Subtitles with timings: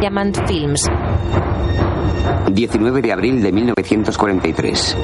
[0.00, 0.88] Diamond Films.
[2.50, 4.96] 19 de abril de 1943.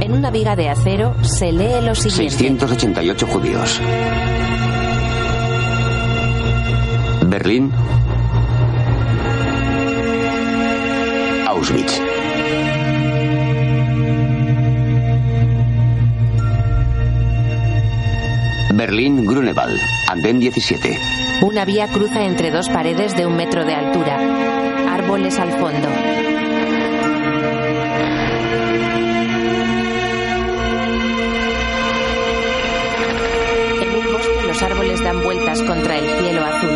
[0.00, 2.36] En una viga de acero se lee lo siguiente.
[2.36, 3.80] 688 judíos.
[7.26, 7.72] Berlín.
[11.48, 12.00] Auschwitz.
[18.72, 20.98] Berlín, Grunewald, andén 17.
[21.42, 24.16] Una vía cruza entre dos paredes de un metro de altura.
[24.92, 25.88] Árboles al fondo.
[33.80, 36.70] En un bosque los árboles dan vueltas contra el cielo azul.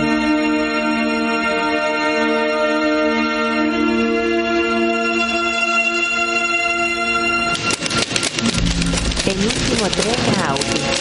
[9.26, 10.93] El último tren a Audi.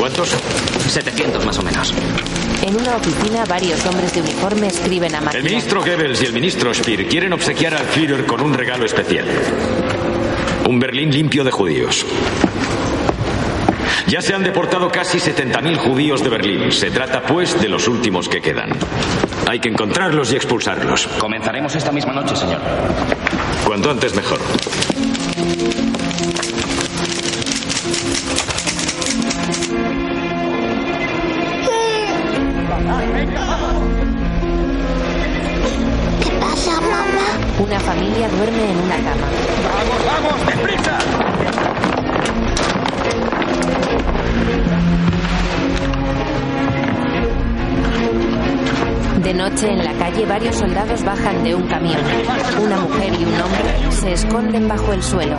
[0.00, 0.34] ¿Cuántos?
[0.88, 1.92] 700 más o menos.
[2.62, 6.72] En una oficina, varios hombres de uniforme escriben a El ministro Goebbels y el ministro
[6.72, 9.26] Speer quieren obsequiar al Führer con un regalo especial.
[10.66, 12.06] Un Berlín limpio de judíos.
[14.06, 16.72] Ya se han deportado casi 70.000 judíos de Berlín.
[16.72, 18.70] Se trata, pues, de los últimos que quedan.
[19.50, 21.08] Hay que encontrarlos y expulsarlos.
[21.18, 22.60] Comenzaremos esta misma noche, señor.
[23.66, 24.40] Cuanto antes mejor.
[37.94, 39.26] Familia duerme en una cama.
[39.74, 40.46] ¡Vamos, vamos!
[40.46, 40.98] ¡Deprisa!
[49.24, 52.00] De noche en la calle varios soldados bajan de un camión.
[52.62, 55.36] Una mujer y un hombre se esconden bajo el suelo.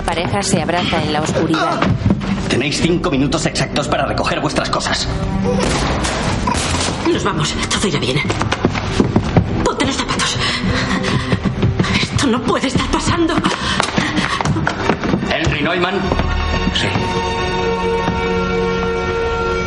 [0.00, 1.78] Una pareja se abraza en la oscuridad.
[2.48, 5.06] Tenéis cinco minutos exactos para recoger vuestras cosas.
[7.12, 8.16] Nos vamos, todo irá bien.
[9.62, 10.38] Ponte los zapatos.
[12.00, 13.34] Esto no puede estar pasando.
[15.30, 16.00] Henry Neumann.
[16.72, 16.88] Sí.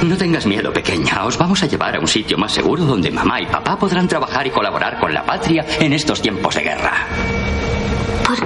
[0.08, 1.26] No tengas miedo, pequeña.
[1.26, 4.48] Os vamos a llevar a un sitio más seguro donde mamá y papá podrán trabajar
[4.48, 7.08] y colaborar con la patria en estos tiempos de guerra.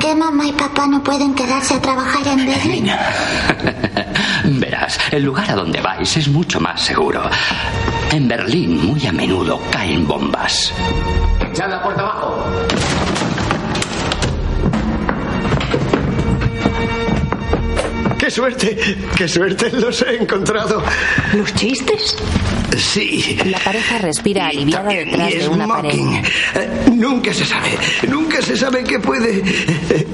[0.07, 2.89] ¿Por qué mamá y papá no pueden quedarse a trabajar en Berlín?
[4.57, 7.29] Verás, el lugar a donde vais es mucho más seguro.
[8.13, 10.71] En Berlín muy a menudo caen bombas.
[11.41, 12.45] ¡Echad la puerta abajo!
[18.17, 18.97] ¡Qué suerte!
[19.13, 19.71] ¡Qué suerte!
[19.73, 20.81] Los he encontrado.
[21.33, 22.15] ¿Los chistes?
[22.77, 23.37] Sí.
[23.45, 25.89] La pareja respira aliviada detrás Y de una pared.
[26.55, 27.69] Eh, Nunca se sabe.
[28.07, 29.41] Nunca se sabe qué puede.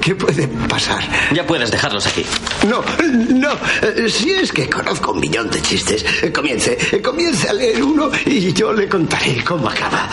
[0.00, 1.02] qué puede pasar.
[1.32, 2.24] Ya puedes dejarlos aquí.
[2.68, 2.82] No,
[3.30, 3.52] no.
[3.82, 6.04] eh, Si es que conozco un millón de chistes.
[6.22, 6.76] Eh, Comience.
[7.02, 10.08] Comience a leer uno y yo le contaré cómo acaba.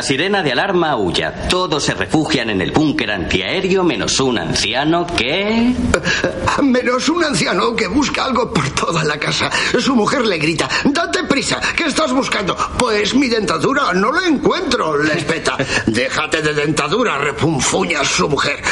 [0.00, 1.46] La sirena de alarma aúlla.
[1.46, 5.74] Todos se refugian en el búnker antiaéreo menos un anciano que...
[6.62, 9.50] Menos un anciano que busca algo por toda la casa.
[9.78, 12.56] Su mujer le grita, date prisa, ¿qué estás buscando?
[12.78, 15.58] Pues mi dentadura, no la encuentro, le espeta.
[15.86, 18.62] Déjate de dentadura, repunfuña su mujer.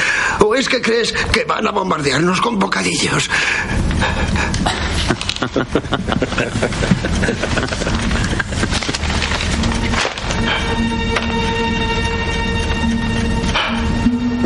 [0.41, 3.28] ¿O es que crees que van a bombardearnos con bocadillos?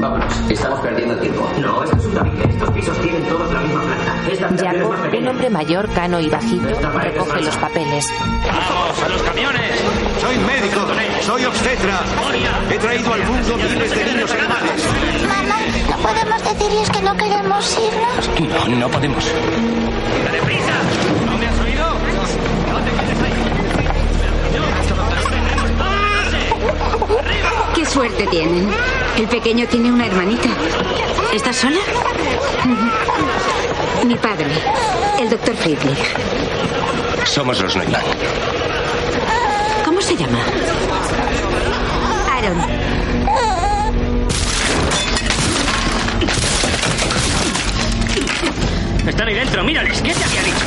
[0.02, 1.48] Vámonos, estamos perdiendo tiempo.
[1.60, 2.42] No, esto es un tabique.
[2.48, 4.64] Estos pisos tienen todos la misma planta.
[4.64, 8.12] Jacob, un hombre mayor, cano y bajito, recoge los papeles.
[8.18, 9.80] ¡Vamos, a los camiones!
[10.20, 10.80] Soy médico,
[11.20, 12.00] soy obstetra.
[12.68, 14.88] He traído al mundo miles de niños animales.
[15.28, 18.68] Mamá, ¿no podemos decirles que no queremos irnos?
[18.68, 19.24] No, no podemos.
[20.24, 20.72] ¡Dale prisa!
[21.30, 21.86] ¿No me has oído?
[22.72, 23.52] No te quedes ahí.
[27.74, 28.70] Qué suerte tienen.
[29.16, 30.48] El pequeño tiene una hermanita.
[31.32, 31.78] ¿Estás sola?
[34.04, 34.46] Mi padre,
[35.20, 36.16] el doctor Friedrich.
[37.24, 38.02] Somos los Neumann.
[39.84, 40.38] ¿Cómo se llama?
[42.30, 42.58] Aaron.
[49.06, 50.00] Están ahí dentro, mírales.
[50.02, 50.66] ¿Qué te había dicho?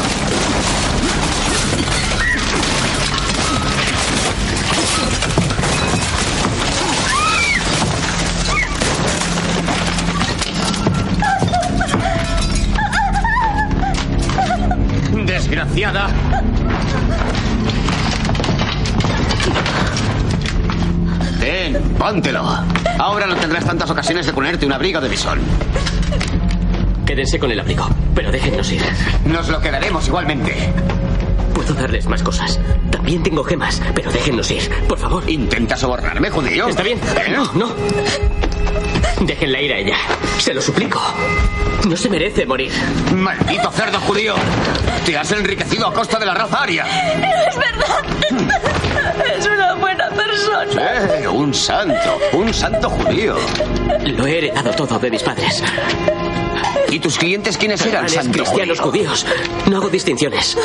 [15.26, 16.10] Desgraciada!
[21.40, 22.44] Ten, póntelo.
[22.98, 25.40] Ahora no tendrás tantas ocasiones de ponerte un abrigo de bisón.
[27.06, 28.82] Quédense con el abrigo, pero déjennos ir.
[29.26, 30.74] Nos lo quedaremos igualmente.
[31.54, 32.60] Puedo darles más cosas.
[32.92, 35.30] También tengo gemas, pero déjennos ir, por favor.
[35.30, 36.68] ¿Intenta sobornarme, judío?
[36.68, 37.00] Está bien.
[37.32, 38.45] No, no.
[39.26, 39.98] Déjenla ir a ella.
[40.38, 41.02] Se lo suplico.
[41.88, 42.72] No se merece morir.
[43.14, 44.36] ¡Maldito cerdo judío!
[45.06, 46.86] Te has enriquecido a costa de la raza aria.
[47.48, 48.04] Es verdad.
[49.38, 51.20] Es una buena persona.
[51.22, 53.36] Eh, un santo, un santo judío.
[54.04, 55.64] Lo he heredado todo de mis padres.
[56.90, 59.10] ¿Y tus clientes quiénes eran, santo cristianos, judío?
[59.10, 59.26] judíos.
[59.66, 60.56] No hago distinciones.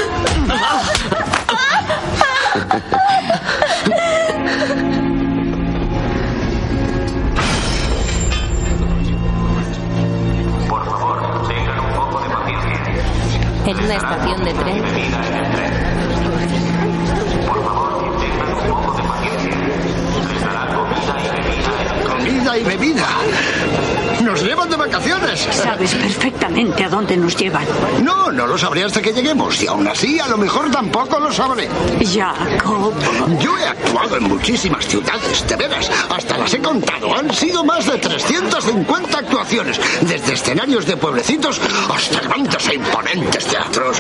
[24.91, 25.41] Vacaciones.
[25.53, 27.65] Sabes perfectamente a dónde nos llevan.
[28.03, 29.63] No, no lo sabré hasta que lleguemos.
[29.63, 31.69] Y aún así, a lo mejor tampoco lo sabré.
[32.05, 32.93] Jacob.
[33.41, 35.91] Yo he actuado en muchísimas ciudades, de veras.
[36.11, 37.15] Hasta las he contado.
[37.15, 39.81] Han sido más de 350 actuaciones.
[40.01, 43.99] Desde escenarios de pueblecitos hasta grandes e imponentes teatros.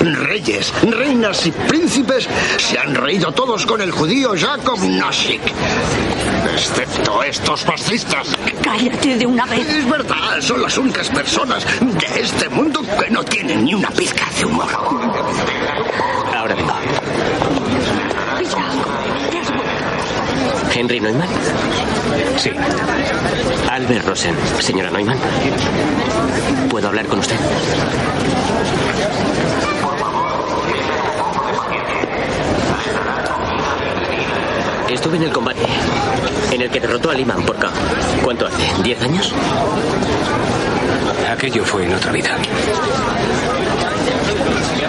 [0.00, 2.28] Reyes, reinas y príncipes
[2.58, 5.42] se han reído todos con el judío Jacob Nozick.
[6.58, 8.36] Excepto estos fascistas.
[8.62, 9.64] Cállate de una vez.
[9.68, 14.26] Es verdad, son las únicas personas de este mundo que no tienen ni una pizca
[14.36, 14.66] de humor.
[16.36, 16.74] Ahora vengo.
[20.74, 21.28] ¿Henry Neumann?
[22.36, 22.50] Sí.
[23.70, 24.34] Albert Rosen.
[24.58, 25.18] Señora Neumann.
[26.68, 27.36] ¿Puedo hablar con usted?
[34.88, 35.60] Estuve en el combate
[36.68, 37.70] el que derrotó al imán por K.
[38.22, 38.62] ¿Cuánto hace?
[38.82, 39.32] ¿Diez años?
[41.30, 42.36] Aquello fue en otra vida.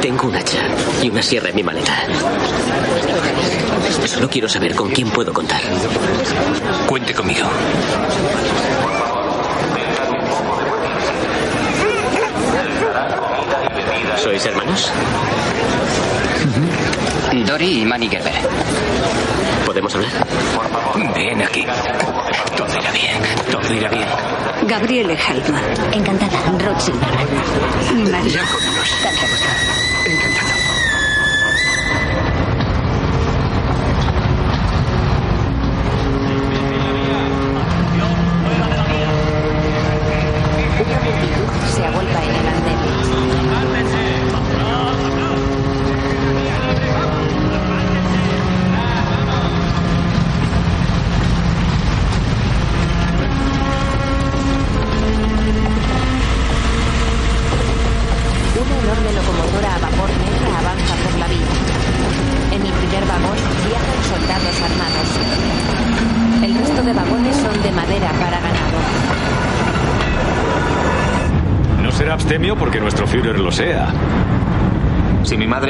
[0.01, 0.59] Tengo un hacha
[1.01, 1.93] y una sierra en mi maleta.
[4.05, 5.61] Solo quiero saber con quién puedo contar.
[6.87, 7.47] Cuente conmigo.
[14.17, 14.91] ¿Sois hermanos?
[17.45, 18.88] Dory y Manny Gerber.
[19.81, 21.13] ¿Podemos hablar?
[21.15, 21.65] Ven aquí.
[22.57, 23.21] Todo irá bien.
[23.49, 24.07] Todo irá bien.
[24.67, 25.93] Gabriele Heldman.
[25.93, 26.37] Encantada,
[26.81, 27.27] Silverman.
[27.95, 28.41] Mi marido.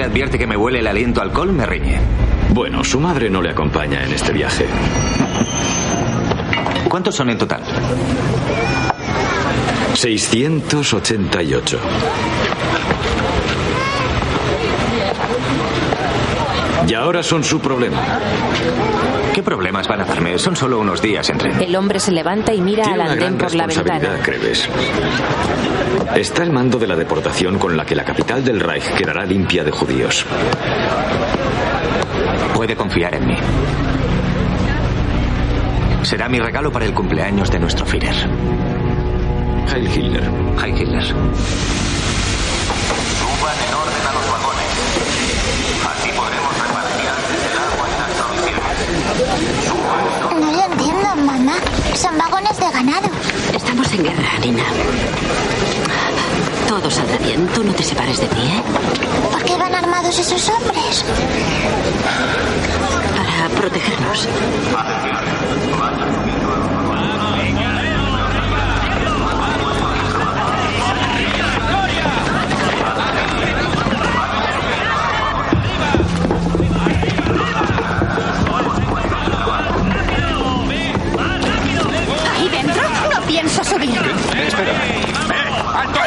[0.09, 1.99] Advierte que me huele el aliento a alcohol, me riñe.
[2.49, 4.65] Bueno, su madre no le acompaña en este viaje.
[6.89, 7.61] ¿Cuántos son en total?
[9.93, 11.79] 688.
[16.87, 17.99] Y ahora son su problema.
[19.33, 20.37] ¿Qué problemas van a darme?
[20.37, 21.63] Son solo unos días entre.
[21.63, 23.99] El hombre se levanta y mira Tiene al andén por la ventana.
[23.99, 24.69] responsabilidad, Creves.
[26.15, 29.63] Está al mando de la deportación con la que la capital del Reich quedará limpia
[29.63, 30.25] de judíos.
[32.53, 33.35] Puede confiar en mí.
[36.03, 38.15] Será mi regalo para el cumpleaños de nuestro Führer.
[39.73, 40.23] Heil Hitler.
[40.63, 41.03] Heil Hitler.
[41.05, 41.17] Suban
[43.67, 44.71] en orden a los vagones.
[45.85, 48.65] Así podremos repartir antes el agua en las provisiones.
[50.39, 51.07] No lo entiendo,
[51.49, 51.95] mamá.
[51.95, 53.09] Son vagones de ganado.
[53.53, 54.63] Estamos en guerra, Nina.
[56.67, 57.47] Todo saldrá bien.
[57.47, 58.63] Tú no te separes de ti, ¿eh?
[59.31, 61.03] ¿Por qué van armados esos hombres?
[63.15, 64.27] Para protegernos.
[64.77, 66.78] Ahí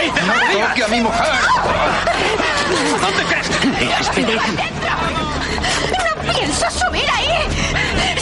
[0.02, 0.59] ¡Alto ahí!
[0.59, 1.26] ¡No toque a mi mujer!
[3.00, 3.50] ¿Dónde crees?
[4.00, 4.42] Espera.
[6.04, 7.28] ¡No pienso subir ahí!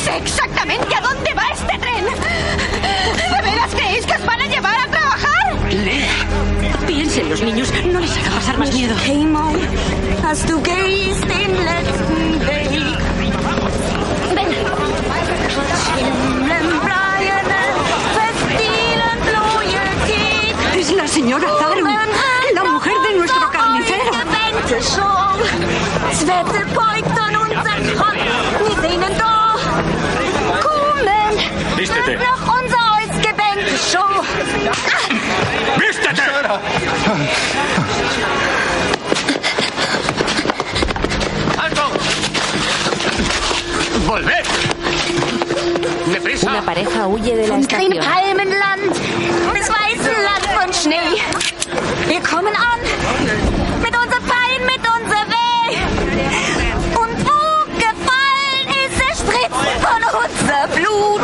[0.05, 2.05] ¡Sé exactamente a dónde va este tren!
[2.05, 5.59] ¿De veras creéis que os van a llevar a trabajar?
[6.87, 8.95] Piensen los niños, no les haga pasar más miedo.
[9.05, 9.27] Hey,
[21.11, 21.87] señora Zaru,
[22.55, 24.11] la mujer de nuestro carnicero.
[31.77, 32.19] Vístete.
[35.79, 36.23] ¡Vístete!
[41.59, 41.83] ¡Alto!
[44.07, 44.45] ¡Volved!
[46.13, 46.51] ¡Deprisa!
[46.51, 47.93] Una pareja huye de la estación.
[50.71, 51.19] an, Schnee.
[52.07, 52.81] Wir kommen an.
[53.83, 55.77] Mit unserem Pfeilen, mit unserem Weh.
[56.95, 57.41] Und wo
[57.77, 61.23] gefallen ist, der Spritzen von unser Blut.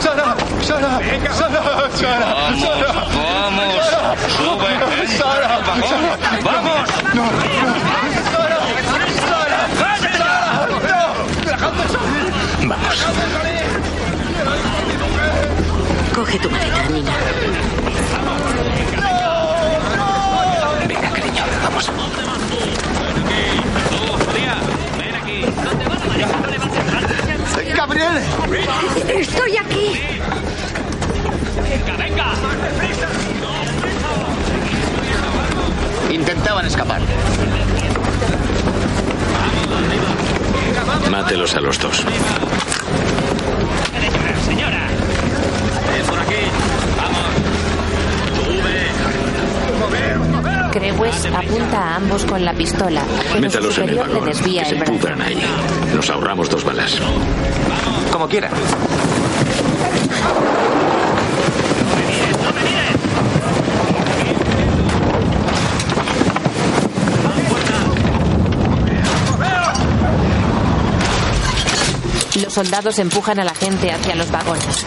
[0.00, 0.90] Sarah, Sarah,
[1.20, 3.04] Sarah, Sarah.
[3.14, 3.86] Vamos,
[4.36, 4.70] sube,
[5.18, 5.58] Sarah.
[5.66, 5.88] Vamos.
[5.88, 6.16] Sarah,
[9.78, 10.66] Sarah, Sarah.
[12.60, 13.55] Vamos.
[16.16, 17.12] Coge tu maleta, Nina.
[20.88, 21.90] Venga, cariño, vamos.
[27.76, 28.22] Gabriel,
[29.08, 30.00] Estoy aquí.
[36.10, 37.02] Intentaban escapar.
[41.10, 42.06] Mátelos a los dos.
[50.78, 54.24] Crewes apunta a ambos con la pistola, pero Métalos en el le vagón.
[54.26, 54.92] desvía Que se el brazo.
[54.98, 55.42] pudran ahí.
[55.94, 56.98] Nos ahorramos dos balas.
[58.12, 58.50] Como quiera.
[72.42, 74.84] Los soldados empujan a la gente hacia los vagones.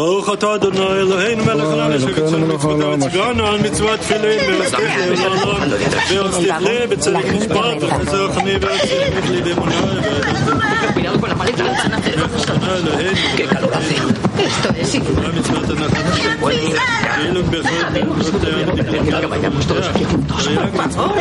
[0.00, 5.70] ברוך אתה אדוני אלוהינו מלך העולם אשר קדשנו מצוות וצגרנו על מצוות תפילין ולזכיר לעולם
[6.10, 9.74] והצליח לי בצדק משפט וחזר חמי והצליח לי באמונה
[10.94, 11.64] Cuidado con la maleta.
[13.36, 13.96] Qué calor hace.
[14.48, 14.90] Esto es
[19.20, 20.48] Que vayamos todos aquí juntos.
[20.74, 21.16] Por favor.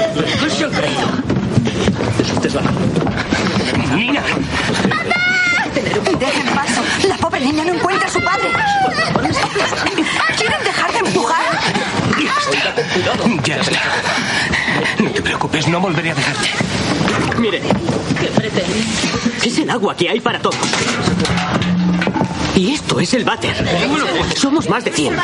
[2.42, 2.74] ¿Qué se han
[6.19, 6.83] Dejen paso.
[7.09, 8.51] La pobre niña no encuentra a su padre.
[10.37, 11.43] ¿Quieren dejar de empujar?
[13.45, 13.81] Ya está.
[14.99, 16.49] No te preocupes, no volveré a dejarte.
[17.39, 17.61] Mire.
[18.21, 18.85] ¿Qué pretende?
[19.45, 20.57] Es el agua que hay para todos.
[22.55, 23.57] Y esto es el váter.
[24.37, 25.17] Somos más de 100.
[25.17, 25.23] No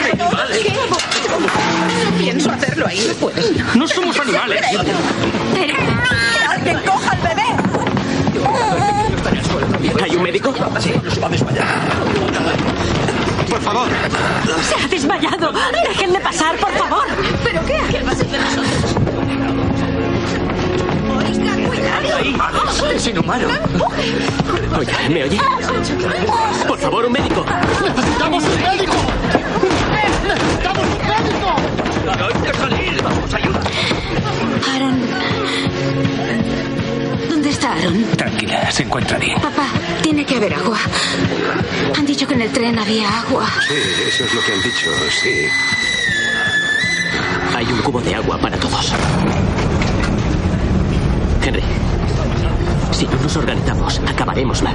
[2.19, 3.05] pienso hacerlo ahí.
[3.09, 3.75] No puedes.
[3.75, 4.65] No somos animales.
[6.65, 7.45] ¡Que coja al bebé!
[10.03, 10.53] ¿Hay un médico?
[10.79, 11.67] Sí, va a desmayar.
[13.49, 13.89] Por favor.
[14.63, 15.53] Se ha desmayado.
[15.89, 17.07] Déjenle pasar, por favor.
[17.45, 18.27] ¿Pero qué haces?
[21.67, 22.91] ¡Cuidado!
[22.95, 23.49] ¡Es inhumano!
[24.79, 25.41] Oye, ¿me oye?
[26.67, 27.45] Por favor, un médico.
[27.85, 28.95] ¡Necesitamos un médico!
[30.25, 31.51] ¡Necesitamos un médico!
[32.09, 33.03] ¡Hay que salir!
[33.03, 33.46] ¡Vamos, ayuda!
[37.77, 38.05] Aaron?
[38.17, 39.41] Tranquila, se encuentra bien.
[39.41, 39.67] Papá,
[40.03, 40.79] tiene que haber agua.
[41.97, 43.47] Han dicho que en el tren había agua.
[43.67, 43.75] Sí,
[44.09, 45.49] eso es lo que han dicho, sí.
[47.55, 48.93] Hay un cubo de agua para todos.
[51.43, 51.63] Henry,
[52.93, 54.75] si no nos organizamos, acabaremos mal.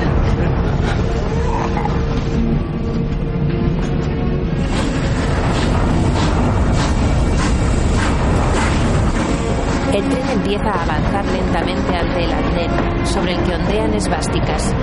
[9.94, 14.74] El tren empieza a avanzar lentamente ante el andén, sobre el que ondean esvásticas.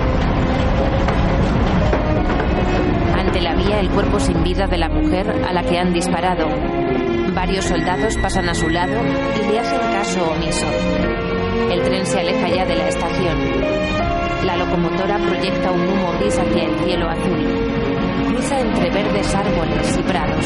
[3.17, 6.45] Ante la vía, el cuerpo sin vida de la mujer a la que han disparado.
[7.33, 10.67] Varios soldados pasan a su lado y le hacen caso omiso.
[11.71, 13.37] El tren se aleja ya de la estación.
[14.45, 17.45] La locomotora proyecta un humo gris hacia el cielo azul.
[18.27, 20.45] Cruza entre verdes árboles y prados.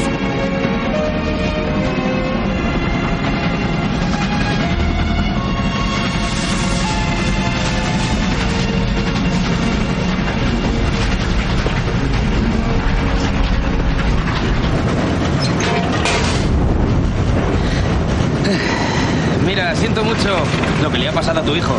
[19.92, 20.36] Pecho
[20.82, 21.74] lo que le ha pasado a tu hijo.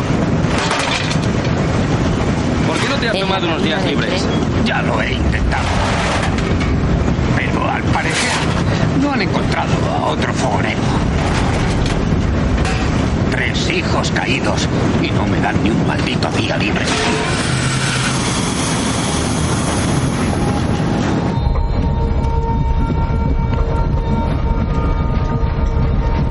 [2.66, 4.24] ¿Por qué no te has tomado unos días libres?
[4.64, 5.64] Ya lo he intentado.
[7.36, 8.32] Pero al parecer
[9.00, 10.80] no han encontrado a otro fogonero.
[13.30, 14.68] Tres hijos caídos
[15.02, 16.84] y no me dan ni un maldito día libre.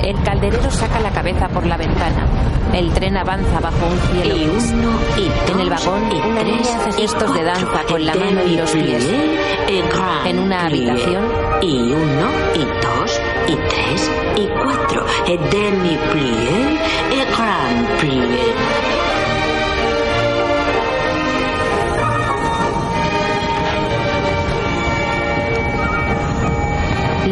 [0.02, 2.24] El calderero saca la cabeza por la ventana.
[2.72, 6.96] El tren avanza bajo un cielo Y uno, y En el dos, vagón, y tres,
[6.96, 9.08] gestos de danza con la mano y los pies.
[10.24, 10.88] En una plié.
[10.88, 11.24] habitación.
[11.62, 15.04] Y uno, y dos, y tres, y cuatro.
[15.26, 16.78] Et demi-plié,
[17.10, 18.95] et grand plié.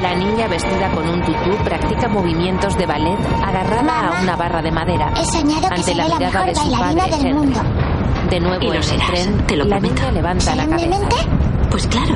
[0.04, 4.70] La niña vestida con un tutú practica movimientos de ballet agarrada a una barra de
[4.70, 5.10] madera.
[5.16, 7.32] He soñado que ante seré la la mirada mejor de su bailarina padre del Henry.
[7.38, 7.60] mundo.
[8.28, 9.94] De nuevo Y lo en el serás, tren, te lo la prometo.
[10.02, 10.78] niña levanta la cabeza.
[10.84, 11.16] ¿Solemnemente?
[11.70, 12.14] Pues claro.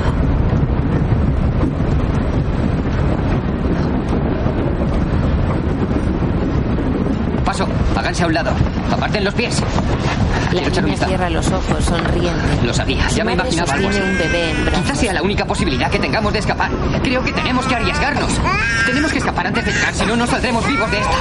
[7.45, 8.51] Paso, háganse a un lado.
[8.91, 9.61] Aparten los pies.
[10.51, 12.41] La Quiero niña cierra los ojos sonriente.
[12.65, 13.99] Lo sabía, Su ya me madre imaginaba algo así.
[14.01, 14.81] un bebé en brazos.
[14.83, 16.71] Quizás sea la única posibilidad que tengamos de escapar.
[17.03, 18.31] Creo que tenemos que arriesgarnos.
[18.85, 21.15] Tenemos que escapar antes de llegar, si no, no saldremos vivos de esta.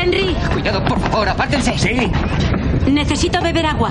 [0.00, 1.78] Henry, Cuidado, por favor, apártense.
[1.78, 2.10] Sí,
[2.90, 3.90] necesito beber agua.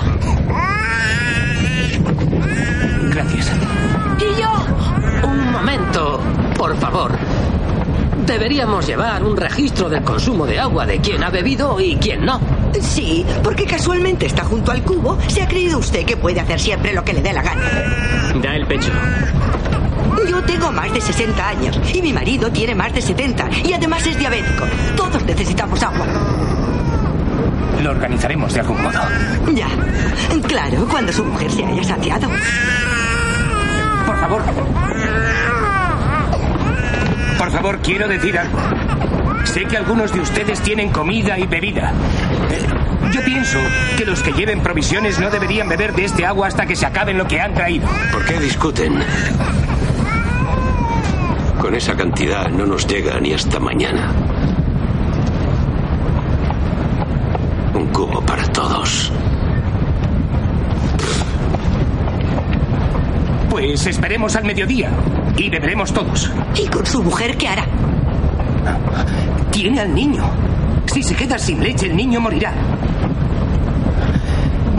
[3.10, 3.50] gracias.
[4.20, 5.26] ¿Y yo?
[5.28, 6.20] Un momento,
[6.56, 7.12] por favor.
[8.26, 12.40] Deberíamos llevar un registro del consumo de agua de quién ha bebido y quién no.
[12.80, 15.18] Sí, porque casualmente está junto al cubo.
[15.28, 17.62] ¿Se ha creído usted que puede hacer siempre lo que le dé la gana?
[18.42, 18.90] Da el pecho.
[20.28, 24.06] Yo tengo más de 60 años y mi marido tiene más de 70 y además
[24.06, 24.64] es diabético.
[24.96, 26.06] Todos necesitamos agua.
[27.82, 29.00] Lo organizaremos de algún modo.
[29.54, 29.68] Ya.
[30.46, 32.28] Claro, cuando su mujer se haya saciado.
[34.06, 34.42] Por favor.
[37.38, 38.58] Por favor, quiero decir algo.
[39.44, 41.92] Sé que algunos de ustedes tienen comida y bebida.
[43.12, 43.58] Yo pienso
[43.96, 47.16] que los que lleven provisiones no deberían beber de este agua hasta que se acaben
[47.16, 47.88] lo que han traído.
[48.12, 49.02] ¿Por qué discuten?
[51.60, 54.12] Con esa cantidad no nos llega ni hasta mañana.
[57.74, 59.12] Un cubo para todos.
[63.50, 64.90] Pues esperemos al mediodía
[65.36, 66.30] y beberemos todos.
[66.54, 67.64] ¿Y con su mujer qué hará?
[69.50, 70.45] Tiene al niño.
[70.92, 72.52] Si se queda sin leche, el niño morirá.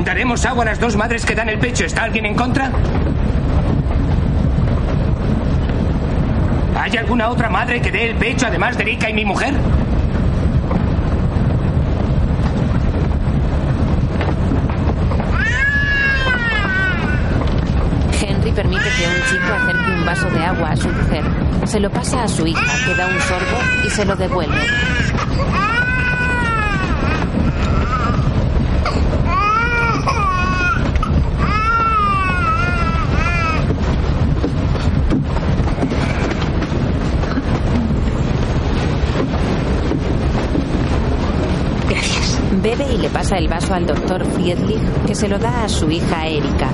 [0.03, 1.85] Daremos agua a las dos madres que dan el pecho.
[1.85, 2.71] ¿Está alguien en contra?
[6.79, 9.53] ¿Hay alguna otra madre que dé el pecho además de Erika y mi mujer?
[18.19, 21.23] Henry permite que un chico acerque un vaso de agua a su mujer.
[21.65, 24.55] Se lo pasa a su hija, que da un sorbo y se lo devuelve.
[41.89, 42.39] Gracias.
[42.61, 45.91] Bebe y le pasa el vaso al doctor Friedrich, que se lo da a su
[45.91, 46.69] hija Erika.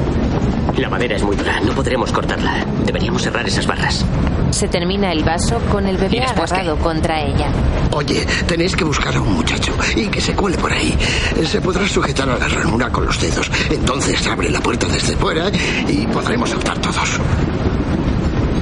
[0.78, 2.64] La madera es muy dura, no podremos cortarla.
[2.86, 4.06] Deberíamos cerrar esas barras.
[4.52, 7.52] Se termina el vaso con el bebé agarrado contra ella.
[7.90, 10.96] Oye, tenéis que buscar a un muchacho y que se cuele por ahí.
[11.44, 13.50] Se podrá sujetar a la ranura con los dedos.
[13.72, 15.50] Entonces abre la puerta desde fuera
[15.88, 17.20] y podremos saltar todos.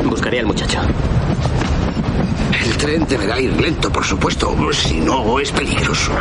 [0.06, 0.80] Buscaré al muchacho.
[2.64, 4.56] El tren deberá ir lento, por supuesto.
[4.72, 6.14] Si no, es peligroso.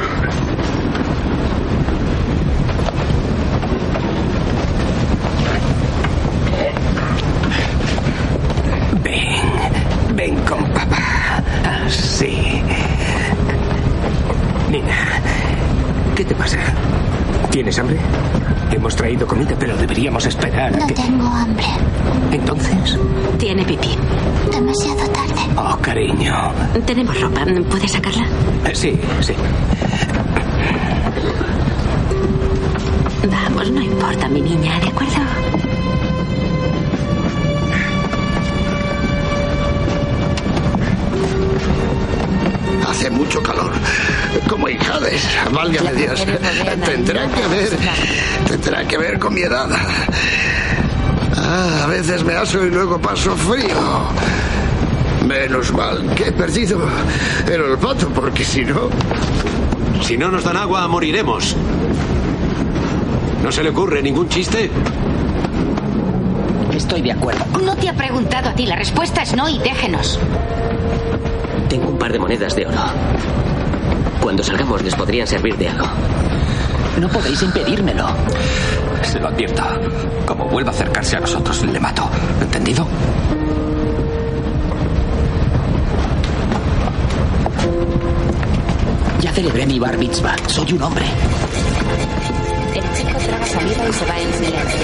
[9.03, 11.43] Ven, ven con papá.
[11.87, 12.63] Así.
[14.71, 15.21] Nina,
[16.15, 16.59] ¿qué te pasa?
[17.51, 17.99] ¿Tienes hambre?
[19.27, 20.95] Comida, pero deberíamos esperar a No que...
[20.95, 21.67] tengo hambre.
[22.33, 22.99] Entonces...
[23.39, 23.97] Tiene pipí.
[24.53, 25.41] Demasiado tarde.
[25.57, 26.35] Oh, cariño.
[26.87, 27.43] Tenemos ropa.
[27.71, 28.25] ¿Puedes sacarla?
[28.67, 29.33] Eh, Sí, sí.
[33.31, 35.13] Vamos, no importa, mi niña, ¿de acuerdo?
[45.61, 46.25] Válgame Dios.
[46.85, 47.71] Tendrá que ver.
[48.49, 49.69] Tendrá que ver con mi edad.
[51.37, 53.77] Ah, a veces me aso y luego paso frío.
[55.27, 56.81] Menos mal que he perdido
[57.47, 58.89] el olfato, porque si no...
[60.03, 61.55] Si no nos dan agua, moriremos.
[63.43, 64.71] ¿No se le ocurre ningún chiste?
[66.75, 67.45] Estoy de acuerdo.
[67.63, 68.65] No te ha preguntado a ti.
[68.65, 70.19] La respuesta es no y déjenos.
[71.69, 72.79] Tengo un par de monedas de oro.
[74.21, 75.87] Cuando salgamos les podrían servir de algo.
[77.01, 78.07] No podéis impedírmelo.
[79.03, 79.63] Se lo advierto.
[80.27, 82.09] Como vuelva a acercarse a nosotros, le mato.
[82.41, 82.87] ¿Entendido?
[89.21, 90.37] Ya celebré mi bar mitzvah.
[90.49, 91.05] Soy un hombre.
[92.75, 94.81] El chico traga saliva y se va en silencio.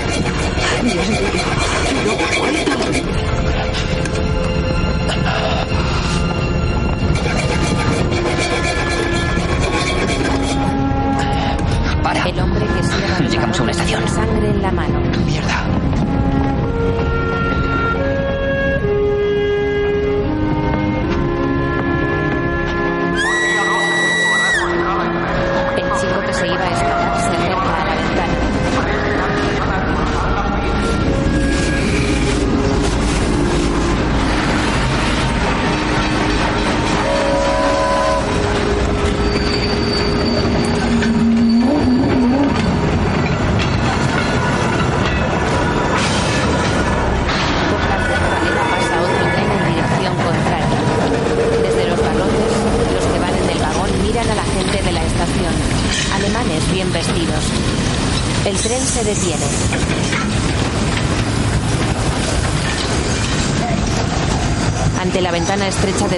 [12.07, 12.23] Para.
[12.23, 14.09] El hombre que Llegamos a una estación.
[14.09, 15.16] sangre en la mano.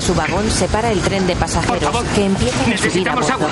[0.08, 3.34] Su vagón se para el tren de pasajeros que empiezan a subir a Necesitamos bordo.
[3.34, 3.50] agua.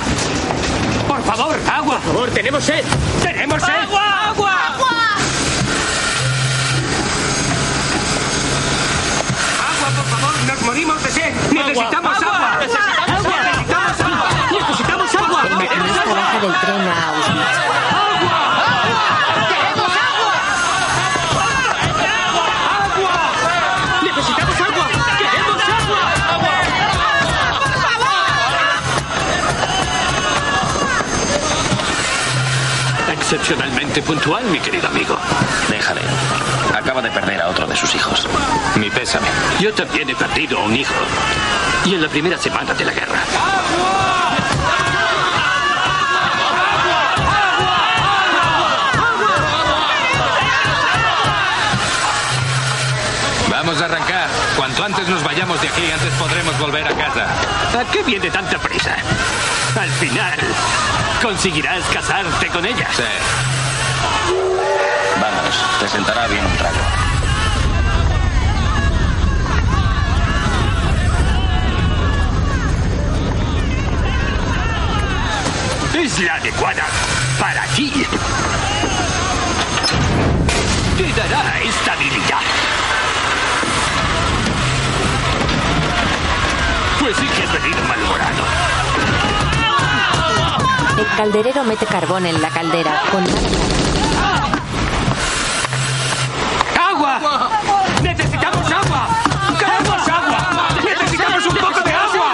[1.07, 1.99] Por favor, agua.
[1.99, 2.83] Por favor, tenemos sed.
[3.21, 3.73] Tenemos sed.
[3.83, 4.51] Agua, agua.
[9.69, 10.33] Agua, por favor.
[10.47, 11.33] Nos morimos de sed.
[11.53, 12.57] Necesitamos agua.
[12.59, 13.39] Necesitamos agua.
[13.45, 14.29] Necesitamos agua.
[14.51, 15.41] Necesitamos agua.
[15.47, 17.16] El maquinista baja del tren a
[33.29, 35.17] Excepcionalmente puntual, mi querido amigo.
[35.69, 35.99] Déjale.
[36.73, 38.25] Acaba de perder a otro de sus hijos.
[38.77, 39.27] Mi pésame.
[39.59, 40.93] Yo también he perdido a un hijo.
[41.83, 43.19] Y en la primera semana de la guerra.
[53.49, 54.29] Vamos a arrancar.
[54.55, 57.27] Cuanto antes nos vayamos de aquí, antes podremos volver a casa.
[57.77, 58.95] ¿A qué viene tanta prisa?
[59.77, 60.39] Al final,
[61.21, 62.87] conseguirás casarte con ella.
[62.95, 63.03] Sí.
[65.19, 66.77] Vamos, te sentará bien un trago.
[75.93, 76.85] Es la adecuada
[77.39, 77.91] para ti.
[80.97, 82.41] Te dará estabilidad.
[86.99, 88.86] Pues sí que has venido malhumorado.
[90.97, 93.01] El calderero mete carbón en la caldera.
[93.11, 93.23] Con
[96.75, 97.51] ¡Agua!
[98.01, 99.07] ¡Necesitamos agua!
[99.59, 100.69] ¡Queremos agua!
[100.83, 102.31] ¡Necesitamos un poco de agua!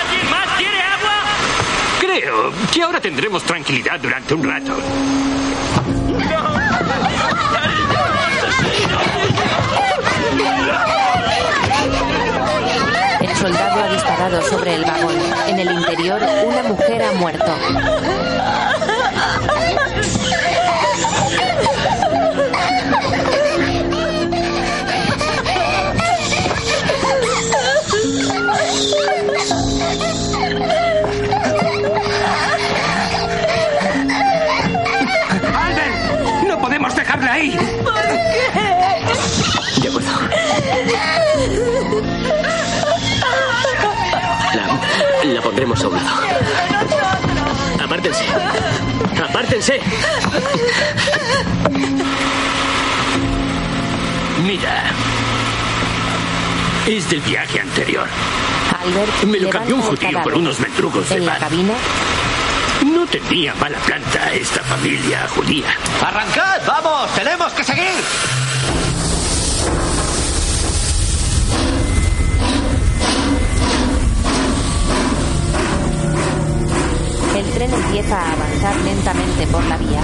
[0.00, 1.12] ¿Alguien más quiere agua?
[2.00, 5.33] Creo que ahora tendremos tranquilidad durante un rato.
[14.42, 15.16] Sobre el vagón.
[15.48, 17.52] En el interior, una mujer ha muerto.
[45.54, 46.08] Pondremos a un lado.
[47.84, 48.24] Apártense.
[49.22, 49.80] Apártense.
[54.44, 54.82] Mira.
[56.88, 58.08] Es del viaje anterior.
[58.82, 61.74] Albert Me lo cambió un judío por unos mendrugos de En la cabina,
[62.84, 65.68] No tenía mala planta esta familia judía.
[66.04, 66.66] ¡Arrancad!
[66.66, 67.14] ¡Vamos!
[67.14, 67.94] ¡Tenemos que seguir!
[77.96, 80.00] empieza a avanzar lentamente por la vía.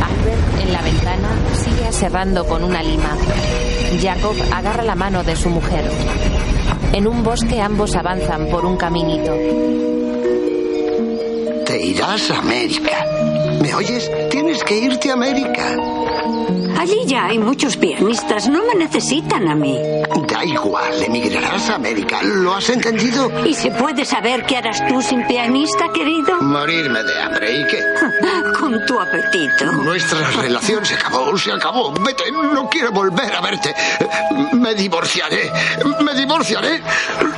[0.00, 3.16] Albert en la ventana sigue aserrando con una lima.
[4.00, 5.90] Jacob agarra la mano de su mujer.
[6.92, 9.32] En un bosque ambos avanzan por un caminito.
[11.66, 13.33] Te irás a América.
[13.60, 14.10] ¿Me oyes?
[14.30, 15.76] Tienes que irte a América.
[16.78, 19.78] Allí ya hay muchos pianistas, no me necesitan a mí.
[20.28, 22.20] Da igual, emigrarás a América.
[22.22, 23.30] ¿Lo has entendido?
[23.46, 26.42] ¿Y se puede saber qué harás tú sin pianista, querido?
[26.42, 27.60] Morirme de hambre.
[27.60, 27.78] ¿Y qué?
[28.60, 29.72] Con tu apetito.
[29.72, 31.92] Nuestra relación se acabó, se acabó.
[31.92, 33.74] Vete, no quiero volver a verte.
[34.52, 35.50] Me divorciaré.
[36.04, 36.82] Me divorciaré.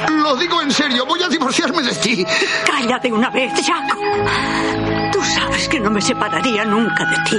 [0.09, 2.27] Lo digo en serio, voy a divorciarme de ti.
[2.67, 4.86] Calla de una vez, Jaco.
[5.17, 7.39] Tú sabes que no me separaría nunca de ti.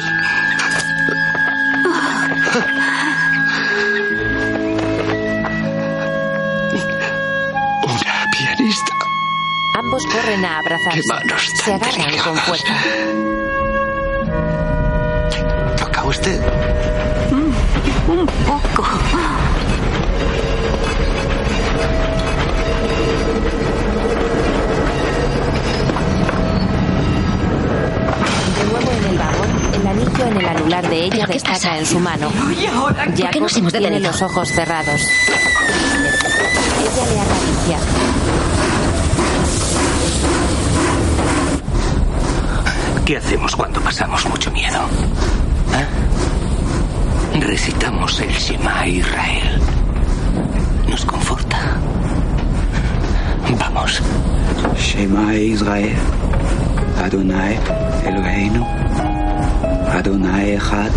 [7.83, 8.91] Una pianista.
[9.75, 11.01] Ambos corren a abrazarse.
[11.01, 12.43] Qué manos Se tan agarran con delicadas.
[12.43, 12.73] fuerza.
[15.77, 16.41] ¿Toca usted?
[18.07, 18.87] Un poco.
[29.97, 32.29] Anillo en el anular de ella destaca en su mano.
[33.15, 35.01] Jacob nos hemos tiene los ojos cerrados.
[36.79, 37.79] Ella le acaricia.
[43.05, 44.79] ¿Qué hacemos cuando pasamos mucho miedo?
[45.73, 47.39] ¿Eh?
[47.39, 49.61] Recitamos el Shema Israel.
[50.89, 51.77] Nos conforta.
[53.57, 54.01] Vamos.
[54.75, 55.95] Shema Israel,
[57.03, 57.57] Adonai
[58.05, 58.65] Eloheinu,
[59.87, 60.91] Adonai Echad,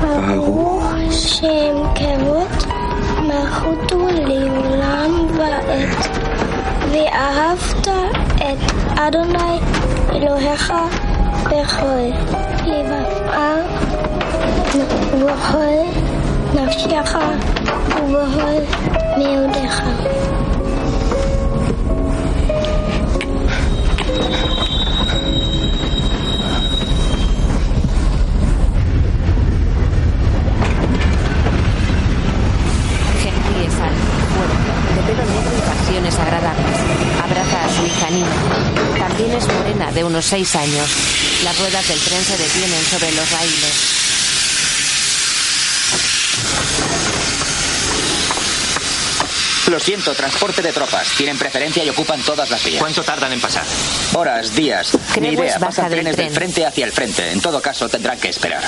[0.00, 2.48] Baruch שם כבוד
[3.22, 6.20] מלכותו לעולם ועד.
[6.92, 7.88] ואהבת
[8.36, 9.58] את אדוני
[10.12, 10.72] אלוהיך
[11.44, 12.10] בכל
[12.66, 13.36] לבבך
[15.14, 16.00] ובכל
[16.54, 17.18] נפשך
[17.96, 18.62] ובכל
[19.18, 19.82] מאודיך.
[40.10, 40.88] Unos seis años.
[41.44, 44.00] Las ruedas del tren se detienen sobre los raíles.
[49.68, 51.06] Lo siento, transporte de tropas.
[51.16, 52.80] Tienen preferencia y ocupan todas las vías.
[52.80, 53.62] ¿Cuánto tardan en pasar?
[54.14, 54.98] Horas, días.
[55.20, 55.60] Ni idea.
[55.60, 56.34] Pasan del trenes del tren.
[56.34, 57.30] frente hacia el frente.
[57.30, 58.64] En todo caso, tendrán que esperar.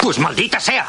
[0.00, 0.88] Pues maldita sea.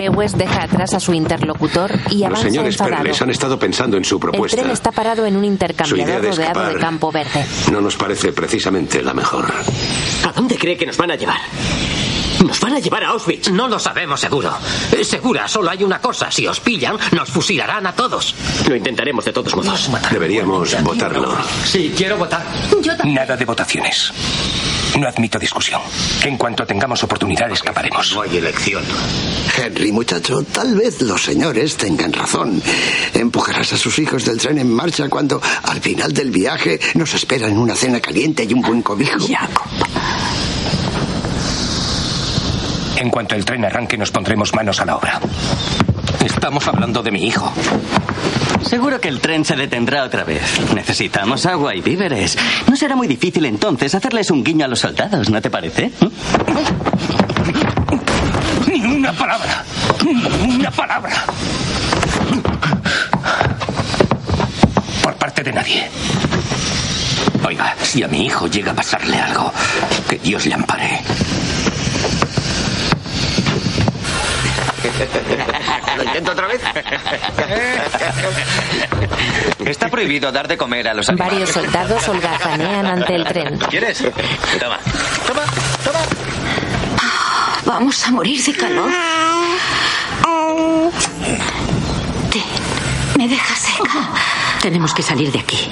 [0.00, 3.02] Crewes deja atrás a su interlocutor y Los avanza señores enfadado.
[3.02, 4.56] Perles han estado pensando en su El propuesta.
[4.56, 7.44] tren está parado en un intercambiador de rodeado de campo verde.
[7.70, 9.52] No nos parece precisamente la mejor.
[10.26, 11.36] ¿A dónde cree que nos van a llevar?
[12.46, 13.50] Nos van a llevar a Auschwitz.
[13.50, 14.50] No lo sabemos seguro.
[14.98, 16.30] Eh, Segura, solo hay una cosa.
[16.30, 18.34] Si os pillan, nos fusilarán a todos.
[18.66, 19.90] Lo intentaremos de todos modos.
[20.10, 21.36] Deberíamos votarlo.
[21.64, 22.42] Sí, quiero votar.
[23.04, 24.14] Nada de votaciones.
[24.98, 25.80] No admito discusión.
[26.24, 28.14] En cuanto tengamos oportunidad, escaparemos.
[28.14, 28.82] No hay elección.
[29.56, 32.62] Henry, muchacho, tal vez los señores tengan razón.
[33.14, 37.56] Empujarás a sus hijos del tren en marcha cuando al final del viaje nos esperan
[37.56, 39.18] una cena caliente y un buen cobijo.
[42.96, 45.20] En cuanto el tren arranque, nos pondremos manos a la obra.
[46.24, 47.50] Estamos hablando de mi hijo.
[48.62, 50.42] Seguro que el tren se detendrá otra vez.
[50.74, 52.36] Necesitamos agua y víveres.
[52.68, 55.90] No será muy difícil entonces hacerles un guiño a los soldados, ¿no te parece?
[58.66, 59.64] Ni una palabra.
[60.04, 61.12] Ni una palabra.
[65.02, 65.88] Por parte de nadie.
[67.44, 69.52] Oiga, si a mi hijo llega a pasarle algo,
[70.08, 71.00] que Dios le ampare.
[75.96, 76.60] ¿Lo intento otra vez?
[79.66, 81.32] Está prohibido dar de comer a los animales.
[81.32, 83.58] Varios soldados holgazanean ante el tren.
[83.58, 83.98] ¿Quieres?
[84.58, 84.78] Toma.
[87.66, 88.90] Vamos a morir de calor.
[92.30, 94.08] Te- me deja seca.
[94.62, 95.70] Tenemos que salir de aquí.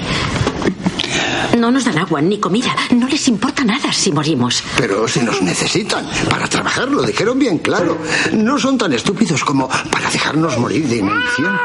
[1.57, 2.75] No nos dan agua ni comida.
[2.91, 4.63] No les importa nada si morimos.
[4.77, 7.97] Pero si nos necesitan para trabajar, lo dijeron bien claro.
[8.33, 11.59] No son tan estúpidos como para dejarnos morir de inanición.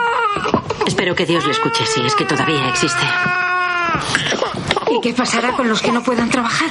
[0.86, 3.02] Espero que Dios le escuche si es que todavía existe.
[4.90, 6.70] ¿Y qué pasará con los que no puedan trabajar?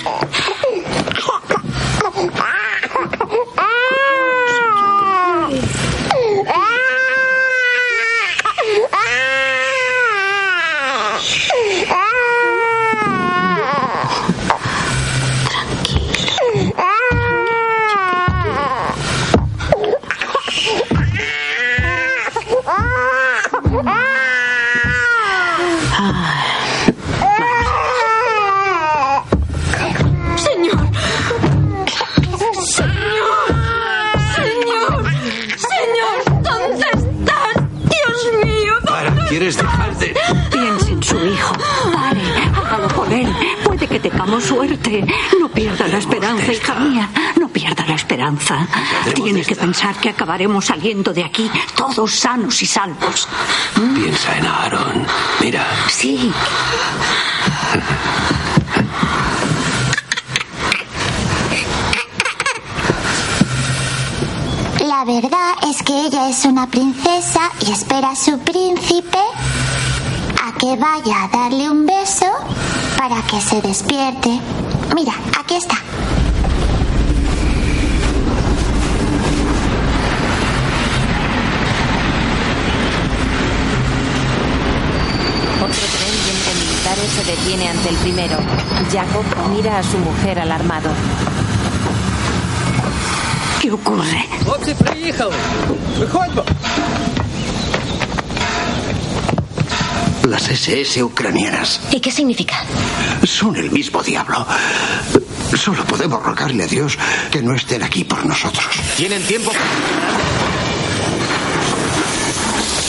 [44.42, 45.06] Suerte.
[45.40, 47.10] No pierda la esperanza, hija mía.
[47.40, 48.68] No pierda la esperanza.
[49.14, 53.28] Tiene que pensar que acabaremos saliendo de aquí todos sanos y salvos.
[53.96, 55.06] Piensa en Aaron.
[55.42, 55.66] Mira.
[55.90, 56.32] Sí.
[64.86, 69.20] La verdad es que ella es una princesa y espera a su príncipe
[70.44, 72.26] a que vaya a darle un beso
[73.10, 74.30] para que se despierte.
[74.96, 75.76] Mira, aquí está.
[85.62, 88.38] Otro tren lleno de militares se detiene ante el primero.
[88.90, 90.90] Jacob mira a su mujer alarmado.
[93.62, 94.30] ¿Qué ocurre?
[100.24, 101.82] Las SS ucranianas.
[101.92, 102.56] ¿Y qué significa?
[103.26, 104.46] Son el mismo diablo.
[105.56, 106.98] Solo podemos rogarle a Dios
[107.30, 108.66] que no estén aquí por nosotros.
[108.96, 109.66] Tienen tiempo para...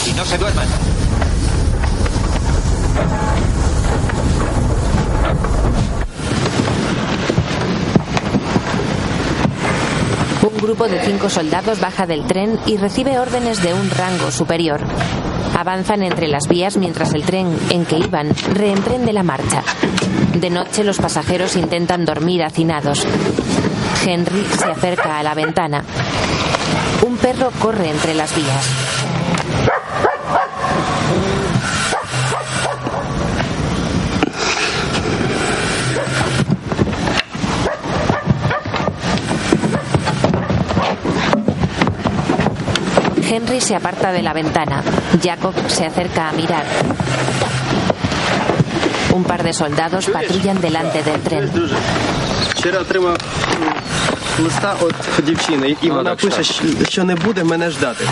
[0.09, 0.67] Y no se duerman.
[10.41, 14.79] Un grupo de cinco soldados baja del tren y recibe órdenes de un rango superior.
[15.55, 19.63] Avanzan entre las vías mientras el tren en que iban reemprende la marcha.
[20.33, 23.05] De noche los pasajeros intentan dormir hacinados.
[24.05, 25.83] Henry se acerca a la ventana.
[27.05, 28.94] Un perro corre entre las vías.
[43.34, 44.82] Henry se aparta de la ventana.
[45.22, 46.64] Jacob se acerca a mirar.
[49.12, 51.50] Un par de soldados patrullan delante del tren.
[52.54, 54.76] Вчора отримав м, листа
[55.18, 58.04] від дівчини, і вона пише, щ- що не буде мене ждати.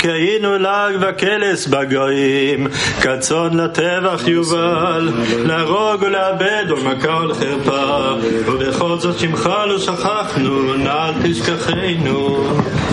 [0.00, 2.66] כי היינו לעג וקלס בגויים,
[3.02, 5.12] כצאן לטבח יובל,
[5.46, 8.14] להרוג ולאבד ומכה ולחרפה,
[8.46, 12.44] ובכל זאת שמך לא שכחנו, נעל תשכחנו.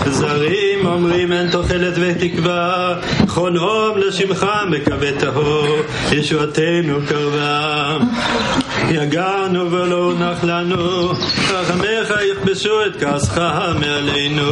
[0.06, 2.94] זרים אומרים אין תוחלת ותקווה,
[3.28, 5.66] חונאום לשמך מקווה טהור,
[6.12, 7.98] ישועתנו קרבה.
[8.90, 11.12] יגענו ולא הונח לנו,
[11.50, 13.40] רחמיך יכבשו את כעסך
[13.80, 14.44] מעלינו.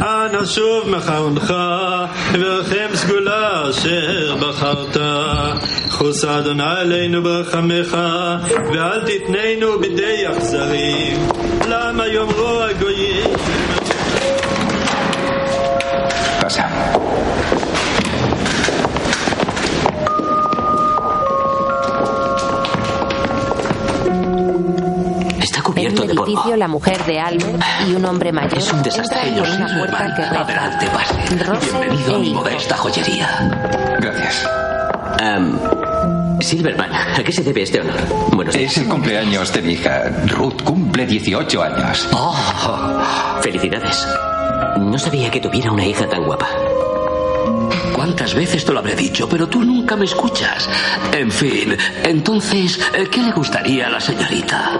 [0.00, 1.54] אנא שוב מכאונך,
[2.40, 4.96] ורחם סגולה אשר בחרת.
[5.90, 7.96] חוס אדוני עלינו ברחמך,
[8.72, 11.28] ואל תתננו בידי אכזרים.
[11.68, 13.30] למה יאמרו הגויים?
[25.92, 29.18] Cubierto en un edificio, la mujer de Albert y un hombre mayor Es un desastre.
[29.28, 32.40] entran por una puerta que reza Bienvenido a e mi hijo.
[32.40, 33.96] modesta joyería.
[34.00, 34.48] Gracias.
[36.40, 37.94] Silverman, ¿a qué se debe este honor?
[38.32, 40.02] Bueno, Es el cumpleaños de mi hija.
[40.26, 42.08] Ruth cumple 18 años.
[42.12, 42.34] Oh,
[43.40, 44.06] felicidades.
[44.78, 46.48] No sabía que tuviera una hija tan guapa.
[47.92, 49.28] ¿Cuántas veces te lo habré dicho?
[49.28, 50.68] Pero tú nunca me escuchas.
[51.12, 54.78] En fin, entonces, eh, ¿qué le gustaría a la señorita?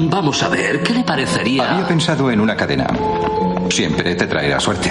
[0.00, 1.72] Vamos a ver, ¿qué le parecería?
[1.72, 2.86] Había pensado en una cadena.
[3.70, 4.90] Siempre te traerá suerte.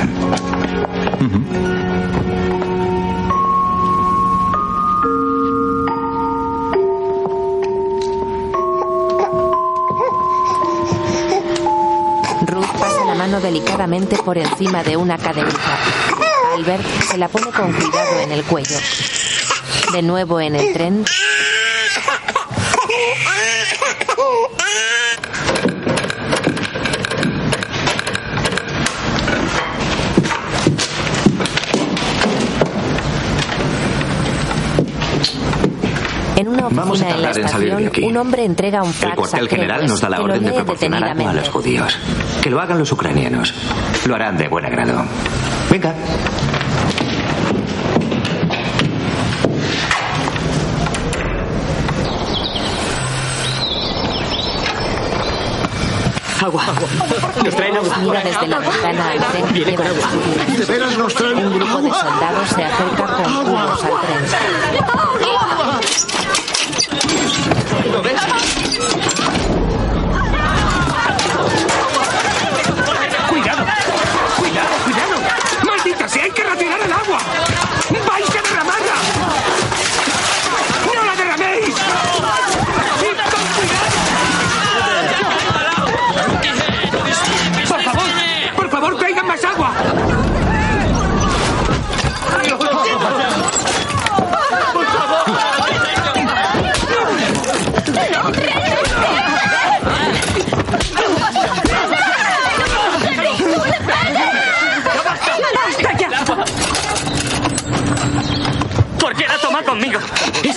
[12.45, 16.22] Ruth pasa la mano delicadamente por encima de una cadenita.
[16.53, 18.77] Albert se la pone con cuidado en el cuello.
[19.91, 21.03] De nuevo en el tren,
[36.35, 38.03] en una Vamos a oficina en la tardar en salir de estación, aquí.
[38.03, 41.29] un hombre entrega un fax El cuartel general nos da la orden de proporcionar agua
[41.29, 41.97] a los judíos.
[42.41, 43.53] Que lo hagan los ucranianos.
[44.05, 45.05] Lo harán de buen agrado.
[45.69, 45.93] Venga.
[56.43, 56.61] Agua.
[57.45, 57.97] Nos traen agua.
[58.01, 59.85] Mira desde la ventana al tren que lleva.
[60.57, 64.25] ¿De veras nos traen Un grupo de soldados se acerca con cubos al tren.
[67.93, 68.21] ¿Lo ves?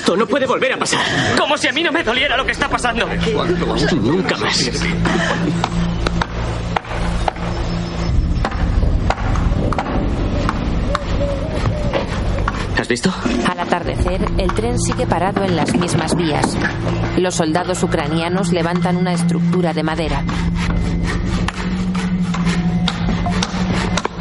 [0.07, 1.01] Esto no puede volver a pasar.
[1.37, 3.09] Como si a mí no me doliera lo que está pasando.
[4.01, 4.71] Nunca más.
[12.79, 13.13] ¿Has visto?
[13.51, 16.57] Al atardecer, el tren sigue parado en las mismas vías.
[17.17, 20.23] Los soldados ucranianos levantan una estructura de madera.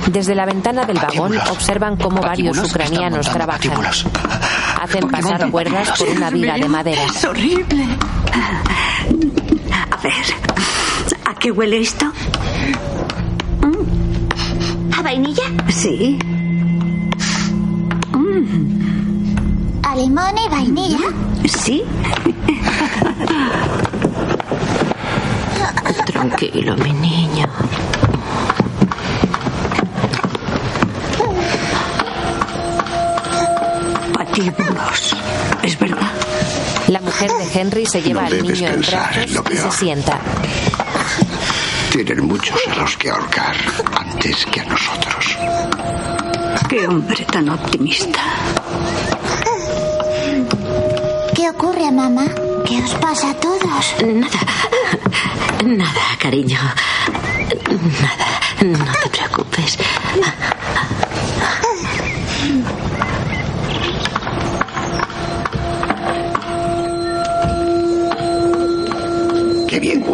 [0.08, 3.72] Desde la ventana del vagón observan cómo varios ucranianos trabajan.
[4.86, 7.06] Hacen pasar cuerdas por una viga de madera.
[7.06, 7.88] Es horrible.
[9.92, 10.14] A ver,
[11.26, 12.06] ¿a qué huele esto?
[14.96, 15.44] ¿A vainilla?
[15.70, 16.20] Sí.
[19.82, 21.08] ¿A limón y vainilla?
[21.48, 21.84] Sí.
[26.06, 27.48] Tranquilo, mi niño.
[37.34, 39.56] Mujer de Henry se lleva No al debes niño en pensar en brazos lo y
[39.58, 39.74] se peor.
[39.74, 40.20] sienta.
[41.92, 43.56] Tienen muchos a los que ahorcar
[43.98, 45.38] antes que a nosotros.
[46.70, 48.20] Qué hombre tan optimista.
[51.34, 52.26] ¿Qué ocurre, mamá?
[52.66, 53.96] ¿Qué os pasa a todos?
[54.04, 54.40] Nada.
[55.64, 56.60] Nada, cariño.
[58.02, 58.26] Nada.
[58.62, 59.78] No te preocupes.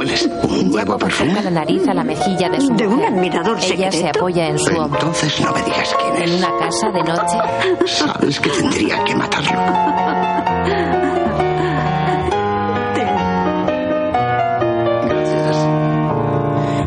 [0.01, 0.29] Hueles.
[0.43, 1.31] Un nuevo perfume.
[1.31, 4.57] Acerca la nariz a la mejilla de su De un admirador Ella se apoya en
[4.59, 4.99] su hombro.
[4.99, 6.35] Entonces no me digas quién En es.
[6.39, 9.61] una casa de noche, Sabes que tendría que matarlo.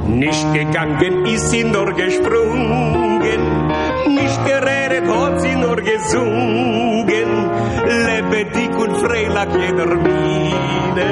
[0.06, 3.68] Nicht gegangen ist sie nur gesprungen,
[4.08, 7.30] nicht geredet hat sie nur gesungen.
[8.06, 11.10] Lebendig und frei lag jeder Miene.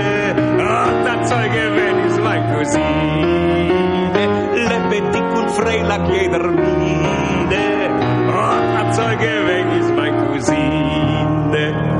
[0.60, 0.91] Ach,
[1.24, 3.72] zeugen wenn ich mein Cousine.
[4.70, 6.40] Lebedik und Freilach jeder
[9.46, 11.91] wenn mein Cousine.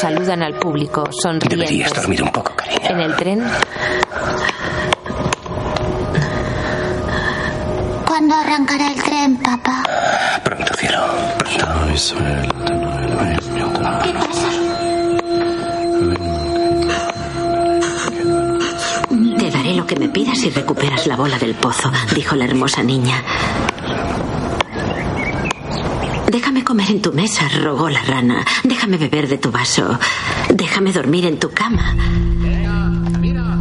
[0.00, 1.58] Saludan al público, sonrientes.
[1.58, 2.88] Deberías dormir un poco, cariño.
[2.88, 3.42] En el tren,
[8.06, 9.82] ¿Cuándo arrancará el tren, papá?
[10.42, 10.98] Pronto, cielo.
[11.36, 11.66] Pronto.
[14.02, 14.48] ¿Qué pasa?
[19.38, 22.82] Te daré lo que me pidas si recuperas la bola del pozo, dijo la hermosa
[22.82, 23.22] niña.
[26.36, 28.44] Déjame comer en tu mesa, rogó la rana.
[28.62, 29.98] Déjame beber de tu vaso.
[30.50, 31.94] Déjame dormir en tu cama.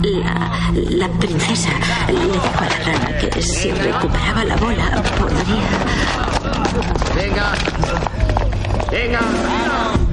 [0.03, 0.51] La,
[0.89, 1.69] la princesa
[2.09, 5.69] le dijo a la rana que si recuperaba la bola podría...
[7.15, 7.53] Venga.
[8.91, 10.04] Venga.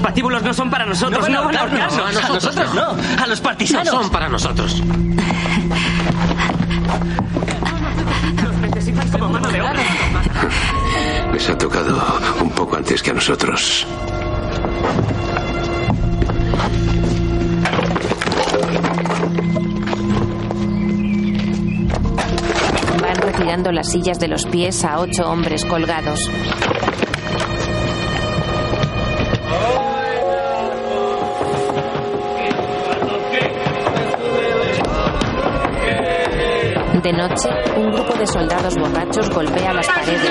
[0.00, 1.94] Los patíbulos no son para nosotros, no, van a ahorcarnos.
[1.94, 3.22] No, a nosotros no.
[3.22, 3.88] A los No partisanos.
[3.88, 4.82] son para nosotros.
[9.12, 9.74] como mano de obra.
[11.34, 12.02] Les ha tocado
[12.40, 13.86] un poco antes que a nosotros.
[23.00, 26.20] van retirando las sillas de los pies a ocho hombres colgados.
[37.10, 40.30] De noche, un grupo de soldados borrachos golpea las paredes.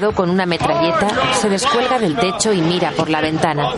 [0.00, 3.70] Con una metralleta se descuelga del techo y mira por la ventana.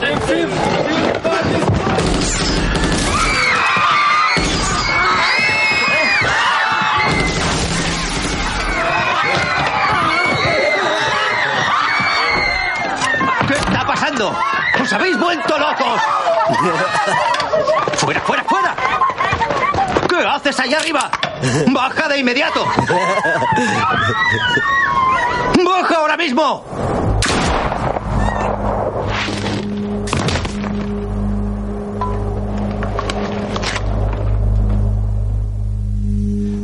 [13.46, 14.34] ¿Qué está pasando?
[14.80, 16.00] ¡Os habéis vuelto locos!
[17.98, 18.74] ¡Fuera, fuera, fuera!
[20.08, 21.10] ¿Qué haces allá arriba?
[21.68, 22.66] ¡Baja de inmediato!
[26.15, 26.63] ¡Baja ahora mismo!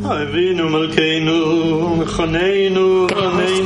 [0.05, 3.07] אבינו מלכנו, חננו,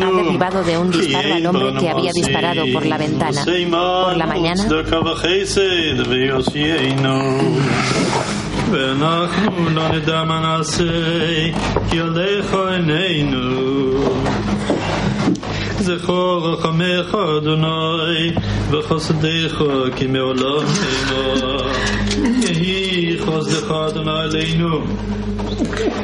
[0.02, 3.42] Ha derribado de un disparo al hombre que había disparado por la ventana.
[3.46, 7.20] Por la mañana, צדקה וחסד ויושיענו.
[8.72, 10.84] ואנחנו לא נדע מה נעשה,
[11.90, 13.45] כי עליך עינינו.
[15.86, 18.32] זכור רחמך אדוני,
[18.72, 19.64] וחסדיך
[19.96, 21.62] כי מעולם אימה.
[22.50, 24.84] יהי חסדך אדוני עלינו,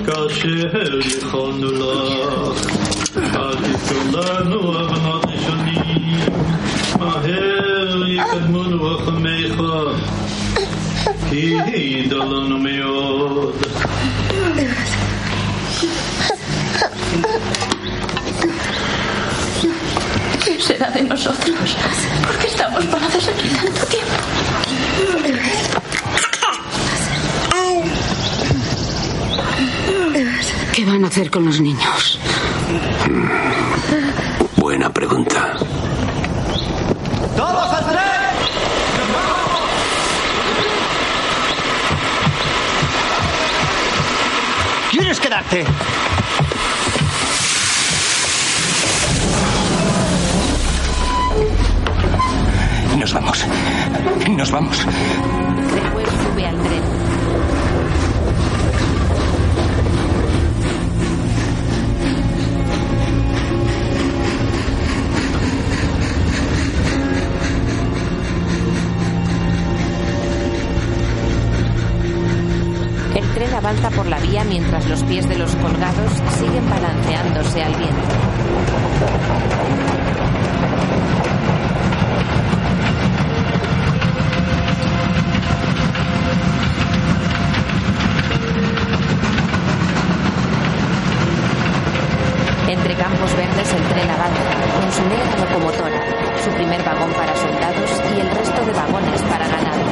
[0.06, 2.68] כאשר יכולנו לך.
[3.18, 6.20] אל תזכור לנו הבנות ראשונים,
[7.00, 9.62] מהר יקדמונו רחמיך,
[11.30, 13.56] כי דלנו מאוד.
[20.63, 21.77] ¿Qué será de nosotros?
[22.25, 24.13] ¿Por qué estamos parados aquí tanto tiempo?
[30.73, 32.21] ¿Qué van a hacer con los niños?
[34.57, 35.57] Buena pregunta.
[37.37, 38.01] ¡Todos al tren!
[44.93, 45.65] ¿Quieres quedarte?
[53.13, 53.47] Nos vamos.
[54.39, 54.87] Nos vamos.
[55.75, 56.83] después sube al tren.
[73.15, 77.75] El tren avanza por la vía mientras los pies de los colgados siguen balanceándose al
[77.75, 78.23] viento.
[92.73, 96.01] Entre campos verdes el tren avanza con su negra locomotora,
[96.43, 99.83] su primer vagón para soldados y el resto de vagones para ganado.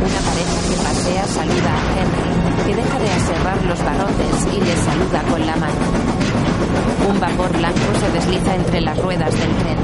[0.00, 4.76] Una pareja que pasea saluda a Henry, que deja de aserrar los barrotes y le
[4.76, 5.99] saluda con la mano.
[7.20, 9.76] Vapor blanco se desliza entre las ruedas del tren.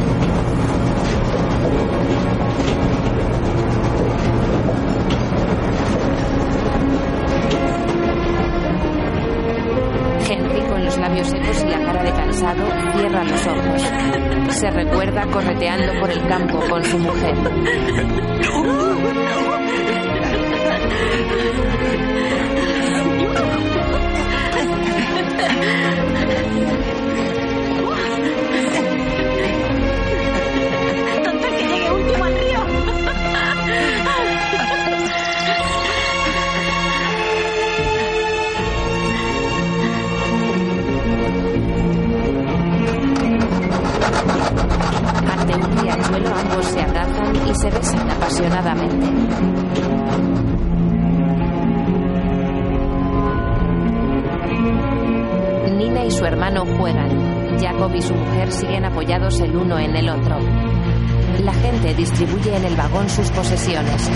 [10.28, 12.66] Henry, con los labios secos y la cara de cansado,
[12.97, 13.82] cierra los ojos.
[14.55, 17.34] Se recuerda correteando por el campo con su mujer.
[47.57, 49.07] se besan apasionadamente.
[55.76, 57.59] Nina y su hermano juegan.
[57.59, 60.38] Jacob y su mujer siguen apoyados el uno en el otro.
[61.42, 64.11] La gente distribuye en el vagón sus posesiones.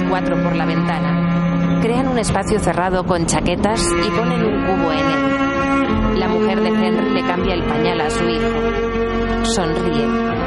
[0.00, 1.80] Cuatro por la ventana.
[1.82, 6.20] Crean un espacio cerrado con chaquetas y ponen un cubo en él.
[6.20, 9.44] La mujer de Henry le cambia el pañal a su hijo.
[9.44, 10.41] Sonríe.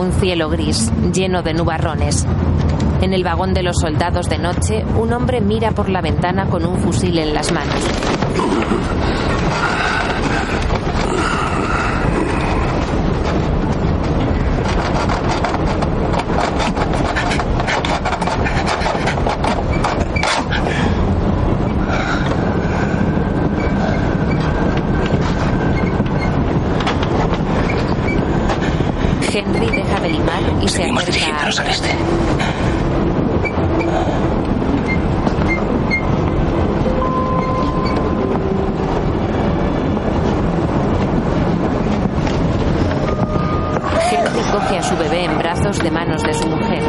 [0.00, 2.26] Un cielo gris, lleno de nubarrones.
[3.02, 6.64] En el vagón de los soldados de noche, un hombre mira por la ventana con
[6.64, 7.84] un fusil en las manos.
[29.32, 31.88] Henry deja de limar y se Seguimos acerca a dirigiéndonos al este.
[44.12, 46.82] Henry coge a su bebé en brazos de manos de su mujer.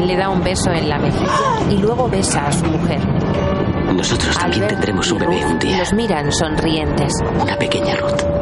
[0.00, 3.00] Le da un beso en la mejilla y luego besa a su mujer.
[3.94, 5.78] Nosotros también Albert tendremos un bebé un día.
[5.78, 7.12] Los miran sonrientes.
[7.40, 8.39] Una pequeña Ruth.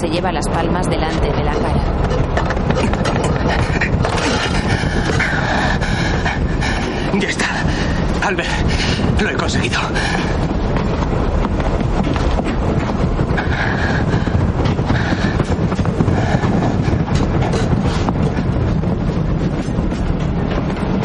[0.00, 1.84] Se lleva las palmas delante de la cara.
[7.18, 7.46] Ya está.
[8.22, 8.50] Albert,
[9.20, 9.80] lo he conseguido.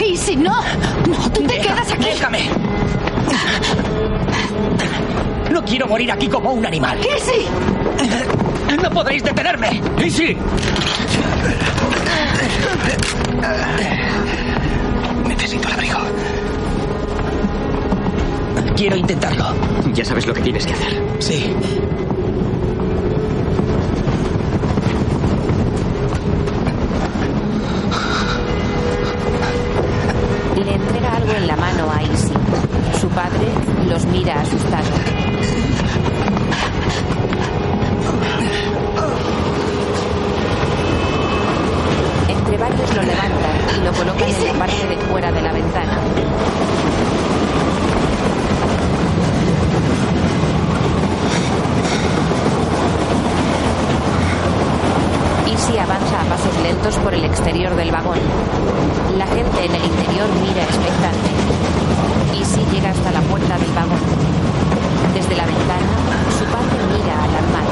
[0.06, 0.52] ¿Y si no?
[1.08, 2.04] No, tú te quedas aquí.
[2.04, 2.50] Déjame.
[5.50, 7.00] No quiero morir aquí como un animal.
[7.00, 7.48] ¿Qué sí?
[8.82, 9.82] No podréis detenerme.
[10.04, 10.38] ¿Y sí?
[15.28, 16.00] Necesito el abrigo.
[18.76, 19.46] Quiero intentarlo.
[19.94, 21.04] Ya sabes lo que tienes que hacer.
[21.20, 21.54] Sí.
[30.56, 32.34] Le entrega algo en la mano a Izzy.
[33.00, 33.48] Su padre
[33.88, 34.90] los mira asustado.
[42.28, 46.00] Entre varios lo levantan y lo colocan en la parte de fuera de la ventana.
[55.48, 58.20] Izzy avanza a pasos lentos por el del vagón.
[59.18, 61.30] La gente en el interior mira expectante.
[62.40, 64.00] Izzy llega hasta la puerta del vagón.
[65.14, 65.88] Desde la ventana,
[66.38, 67.72] su padre mira alarmado.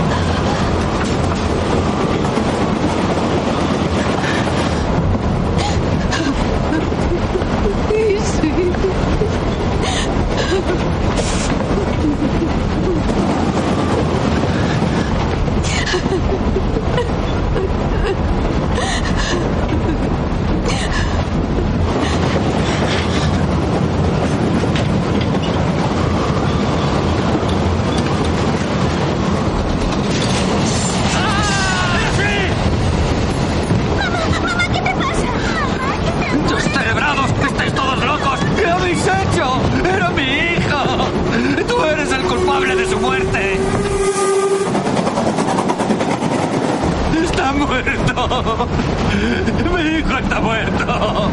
[36.50, 37.32] ¡Descerebrados!
[37.46, 38.40] ¡Estáis todos locos!
[38.58, 39.62] ¿Qué habéis hecho?
[39.86, 40.84] ¡Era mi hija!
[41.68, 43.60] ¡Tú eres el culpable de su muerte!
[47.24, 48.68] ¡Está muerto!
[49.76, 51.30] ¡Mi hijo está muerto!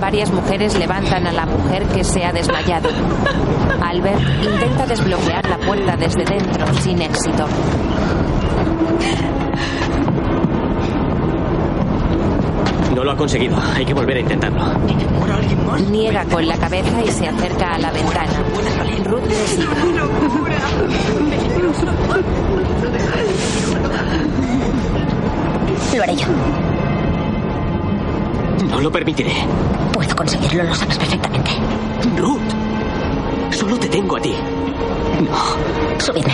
[0.00, 2.88] Varias mujeres levantan a la mujer que se ha desmayado.
[3.80, 7.46] Albert intenta desbloquear la puerta desde dentro sin éxito.
[12.92, 13.56] No lo ha conseguido.
[13.76, 14.64] Hay que volver a intentarlo.
[15.90, 18.32] Niega con la cabeza y se acerca a la ventana.
[19.04, 19.66] Ruth le sigue.
[25.96, 26.26] Lo haré yo.
[28.70, 29.32] No lo permitiré.
[30.18, 31.52] Conseguirlo, lo sabes perfectamente.
[32.16, 32.40] Ruth,
[33.52, 34.34] solo te tengo a ti.
[35.20, 36.00] No.
[36.00, 36.32] Subidme.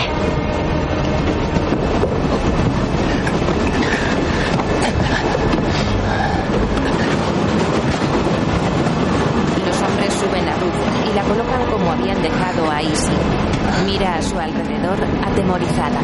[9.67, 13.13] Los hombres suben a Ruth y la colocan como habían dejado a Izzy.
[13.85, 16.01] Mira a su alrededor atemorizada.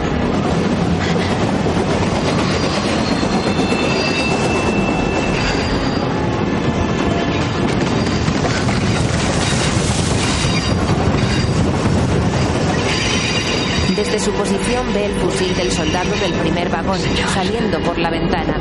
[14.11, 16.99] Desde su posición ve el fusil del soldado del primer vagón
[17.33, 18.59] saliendo por la ventana.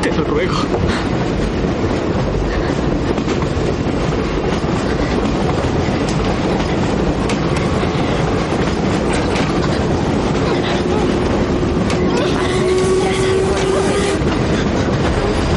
[0.00, 0.54] Te lo ruego.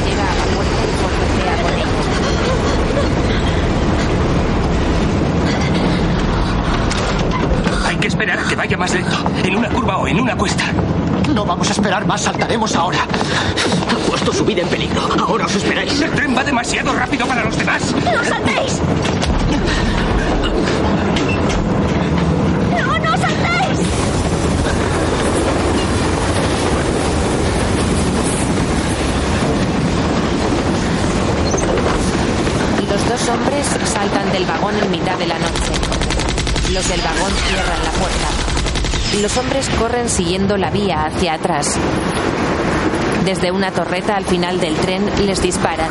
[0.03, 1.85] Llega a la puerta y forcejea con ella.
[7.87, 9.17] Hay que esperar a que vaya más lento.
[9.43, 10.63] En una curva o en una cuesta.
[11.33, 13.03] No vamos a esperar más, saltaremos ahora.
[13.03, 14.99] Ha puesto su vida en peligro.
[15.27, 16.01] Ahora os esperáis.
[16.01, 17.93] El tren va demasiado rápido para los demás.
[17.93, 18.81] ¡No saltéis!
[22.71, 23.79] ¡No, no saltéis!
[32.89, 35.73] Los dos hombres saltan del vagón en mitad de la noche.
[36.71, 38.42] Los del vagón cierran la puerta.
[39.21, 41.77] Los hombres corren siguiendo la vía hacia atrás.
[43.25, 45.89] Desde una torreta al final del tren les disparan.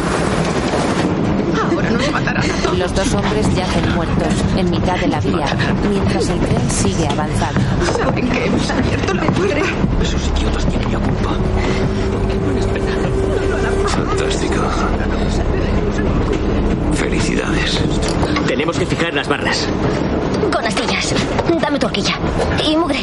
[1.71, 2.79] Ahora nos matarán a todos.
[2.79, 5.47] Los dos hombres yacen muertos en mitad de la vía,
[5.89, 7.61] mientras el tren sigue avanzando.
[7.97, 9.57] Saben que hemos abierto la puerta.
[10.03, 11.37] Esos idiotas tienen la culpa.
[13.87, 14.63] Fantástico.
[16.95, 17.81] Felicidades.
[18.47, 19.69] Tenemos que fijar las barras.
[20.53, 21.15] Con astillas.
[21.61, 22.15] Dame tu horquilla.
[22.67, 22.99] Y mugre.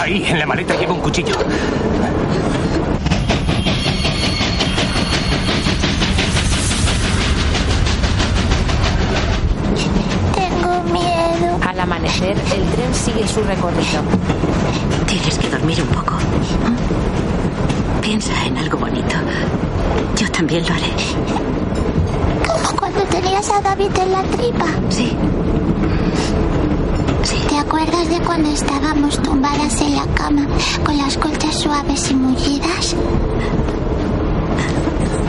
[0.00, 1.36] Ahí, en la maleta lleva un cuchillo.
[10.34, 11.58] Tengo miedo.
[11.68, 14.02] Al amanecer, el tren sigue su recorrido.
[15.06, 16.14] Tienes que dormir un poco.
[18.00, 19.16] Piensa en algo bonito.
[20.16, 20.92] Yo también lo haré.
[22.46, 24.66] Como cuando tenías a David en la tripa.
[24.88, 25.16] Sí.
[27.48, 30.46] ¿Te acuerdas de cuando estábamos tumbadas en la cama
[30.84, 32.96] con las colchas suaves y mullidas?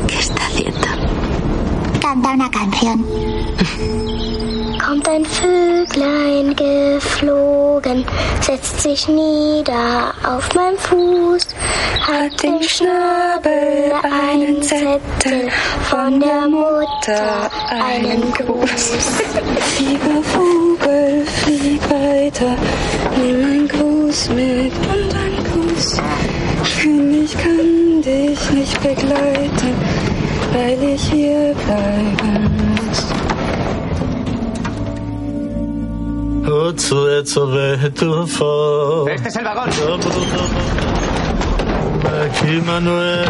[0.07, 0.87] ¿Qué está haciendo?
[2.01, 3.05] Canta una canción.
[4.91, 8.05] Kommt ein Vöglein geflogen,
[8.41, 11.47] setzt sich nieder auf meinen Fuß,
[12.01, 15.49] hat im Schnabel einen Zettel
[15.83, 18.91] von der Mutter, einen Gruß.
[19.79, 22.57] Lieber Vogel, flieg weiter,
[23.15, 26.01] nimm einen Gruß mit und ein Kuss.
[26.83, 29.73] Denn ich kann dich nicht begleiten,
[30.51, 33.30] weil ich hier bleiben muss.
[39.09, 39.69] Este es el vagón.
[42.25, 43.25] Aquí Manuel.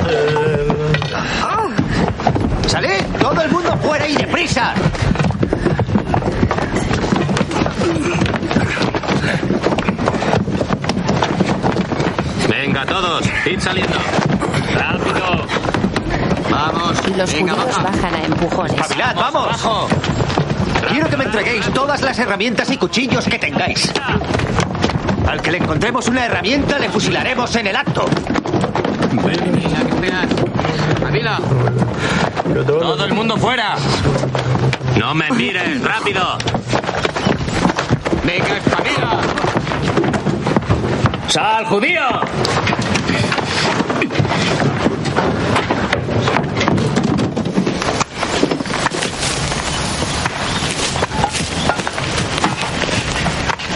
[2.65, 2.89] ¡Salid!
[3.19, 4.73] ¡Todo el mundo fuera y deprisa!
[12.49, 13.97] Venga, todos, id saliendo.
[14.75, 15.45] ¡Rápido!
[16.49, 17.07] Vamos.
[17.17, 17.83] Los Venga, judíos baja.
[17.83, 18.73] bajan a empujones.
[18.73, 19.47] ¡Espabilad, vamos!
[19.47, 19.87] ¡Bajo!
[20.91, 23.91] Quiero que me entreguéis todas las herramientas y cuchillos que tengáis.
[25.25, 28.05] Al que le encontremos una herramienta, le fusilaremos en el acto.
[31.07, 31.39] Avila.
[32.65, 33.75] ¡Todo el mundo fuera!
[34.97, 35.81] ¡No me mires!
[35.81, 36.37] ¡Rápido!
[38.25, 39.19] Venga, espabila.
[41.27, 42.01] ¡Sal, judío!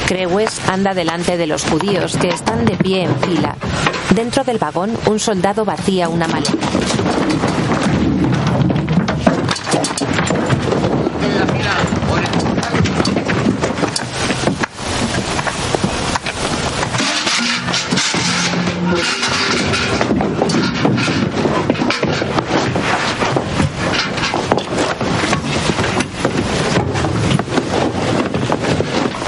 [0.08, 3.56] Crewes anda delante de los judíos que están de pie en fila.
[4.14, 6.85] Dentro del vagón, un soldado vacía una maleta.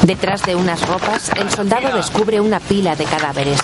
[0.08, 3.60] Detrás de unas ropas, el soldado descubre una pila de cadáveres.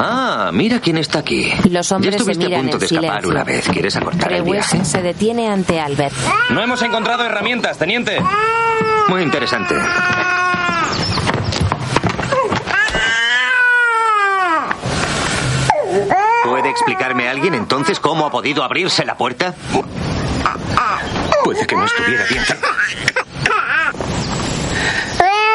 [0.00, 1.52] Ah, mira quién está aquí.
[1.70, 3.30] Los ya hombres se estuviste a miran punto en de escapar silencio.
[3.30, 3.68] una vez.
[3.68, 4.84] ¿Quieres acortar el viaje?
[4.84, 6.16] se detiene ante Albert.
[6.50, 8.18] No hemos encontrado herramientas, teniente.
[9.06, 9.76] Muy interesante.
[16.72, 19.54] ¿Puede explicarme alguien entonces cómo ha podido abrirse la puerta?
[21.44, 22.42] Puede que no estuviera bien.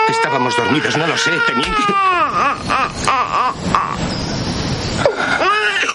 [0.09, 1.81] Estábamos dormidos, no lo sé, teniente.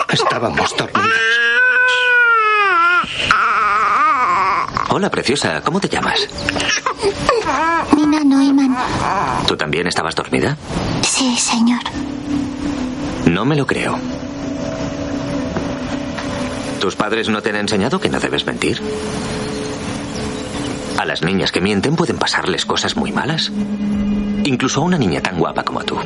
[0.08, 1.12] Estábamos dormidos.
[4.88, 5.60] Hola, preciosa.
[5.60, 6.28] ¿Cómo te llamas?
[7.96, 8.76] Nina Neumann.
[9.46, 10.56] ¿Tú también estabas dormida?
[11.02, 11.82] Sí, señor.
[13.26, 14.00] No me lo creo.
[16.82, 18.82] ¿Tus padres no te han enseñado que no debes mentir?
[20.98, 23.52] A las niñas que mienten pueden pasarles cosas muy malas.
[24.42, 25.96] Incluso a una niña tan guapa como tú.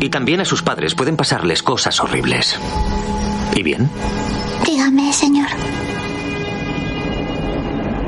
[0.00, 2.58] Y también a sus padres pueden pasarles cosas horribles.
[3.56, 3.88] ¿Y bien?
[4.66, 5.48] Dígame, señor.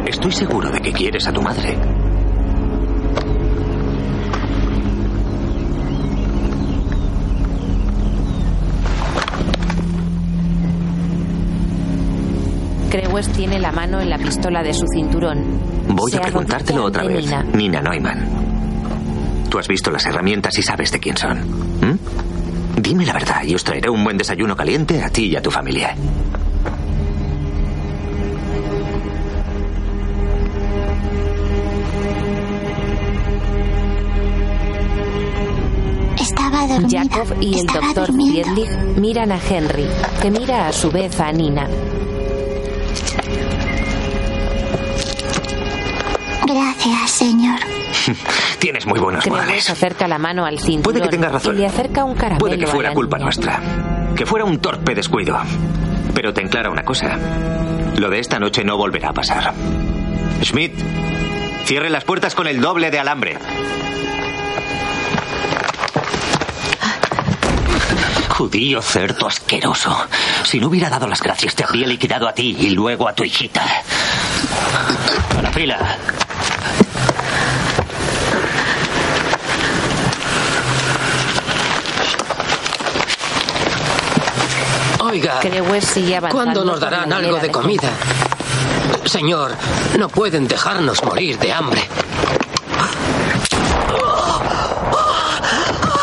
[0.04, 1.78] Estoy seguro de que quieres a tu madre.
[12.94, 15.42] Crewes tiene la mano en la pistola de su cinturón.
[15.88, 17.24] Voy Se a preguntártelo otra vez.
[17.24, 17.42] Nina.
[17.42, 19.48] Nina Neumann.
[19.50, 21.38] Tú has visto las herramientas y sabes de quién son.
[21.82, 21.98] ¿m?
[22.80, 25.50] Dime la verdad y os traeré un buen desayuno caliente a ti y a tu
[25.50, 25.96] familia.
[36.20, 37.02] Estaba dormida.
[37.10, 38.12] Jacob y el Estaba doctor.
[38.14, 39.86] Friedrich miran a Henry,
[40.22, 41.66] que mira a su vez a Nina.
[46.46, 47.58] Gracias, señor.
[48.58, 49.70] Tienes muy buenos Crewes modales.
[49.70, 51.56] acerca la mano al cinturón Puede que tengas razón.
[51.56, 53.24] y le acerca un caramelo Puede que a fuera la culpa niña.
[53.26, 53.60] nuestra.
[54.14, 55.38] Que fuera un torpe descuido.
[56.14, 57.18] Pero ten clara una cosa.
[57.96, 59.54] Lo de esta noche no volverá a pasar.
[60.42, 60.74] Schmidt,
[61.64, 63.38] cierre las puertas con el doble de alambre.
[68.28, 69.96] Judío cerdo asqueroso.
[70.44, 73.22] Si no hubiera dado las gracias, te habría liquidado a ti y luego a tu
[73.24, 73.62] hijita.
[75.38, 75.96] A la fila.
[85.30, 87.90] Avanzando ¿cuándo nos darán algo de comida?
[89.06, 89.52] Señor,
[89.98, 91.82] no pueden dejarnos morir de hambre.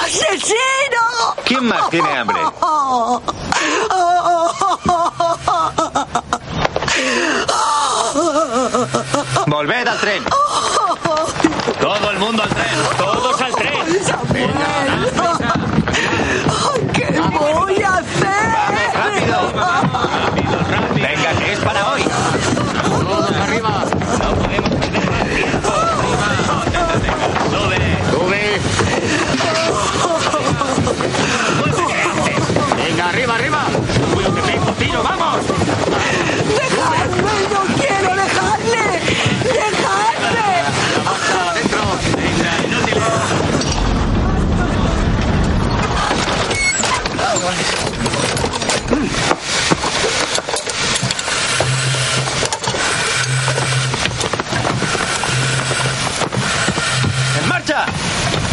[0.03, 1.36] ¡Asesino!
[1.45, 2.39] ¿Quién más tiene hambre?
[9.47, 10.24] Volved al tren.
[11.80, 13.00] Todo el mundo al tren.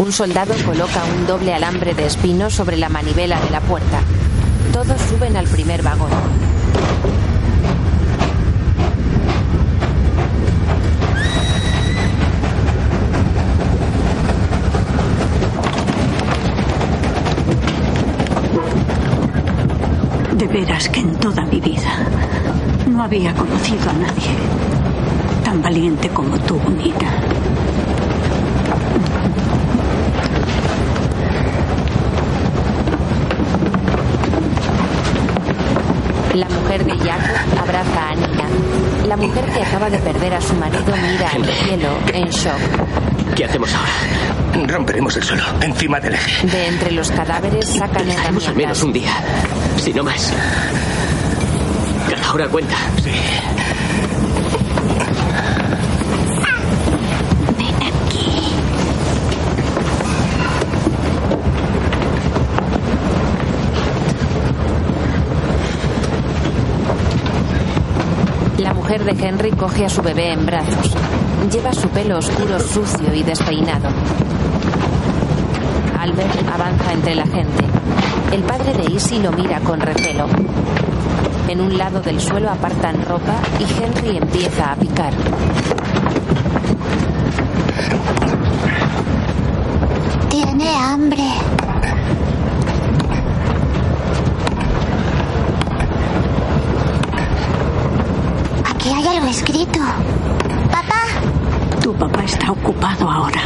[0.09, 4.01] Un soldado coloca un doble alambre de espino sobre la manivela de la puerta.
[4.73, 6.09] Todos suben al primer vagón.
[20.39, 22.09] De veras que en toda mi vida
[22.89, 24.31] no había conocido a nadie
[25.45, 27.29] tan valiente como tú, Nina.
[36.35, 38.49] La mujer de Jacob abraza a Nina.
[39.07, 43.35] La mujer que acaba de perder a su marido mira al cielo en shock.
[43.35, 44.67] ¿Qué hacemos ahora?
[44.67, 46.47] Romperemos el suelo, encima del eje.
[46.47, 48.83] De entre los cadáveres sacan Estaremos al menos herramientas.
[48.83, 49.13] un día,
[49.83, 50.33] si no más.
[52.11, 52.77] Cada hora cuenta.
[53.03, 53.11] Sí.
[68.89, 70.95] Mujer de Henry coge a su bebé en brazos.
[71.53, 73.91] Lleva su pelo oscuro, sucio y despeinado.
[75.99, 77.65] Albert avanza entre la gente.
[78.33, 80.27] El padre de Izzy lo mira con recelo.
[81.49, 85.13] En un lado del suelo apartan ropa y Henry empieza a picar.
[90.31, 91.25] Tiene hambre.
[98.79, 99.81] Aquí hay algo escrito.
[100.71, 101.03] Papá.
[101.83, 103.41] Tu papá está ocupado ahora.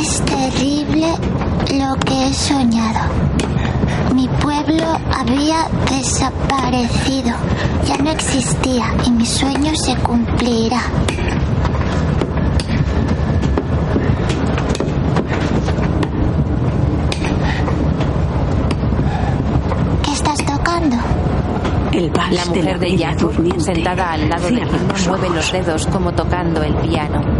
[0.00, 1.14] Es terrible
[1.78, 3.00] lo que he soñado.
[4.14, 7.34] Mi pueblo había desaparecido.
[7.86, 10.80] Ya no existía y mi sueño se cumplirá.
[20.02, 20.96] ¿Qué estás tocando?
[21.92, 26.12] El vals La de mujer de sentada al lado de los mueve los dedos como
[26.12, 27.35] tocando el piano.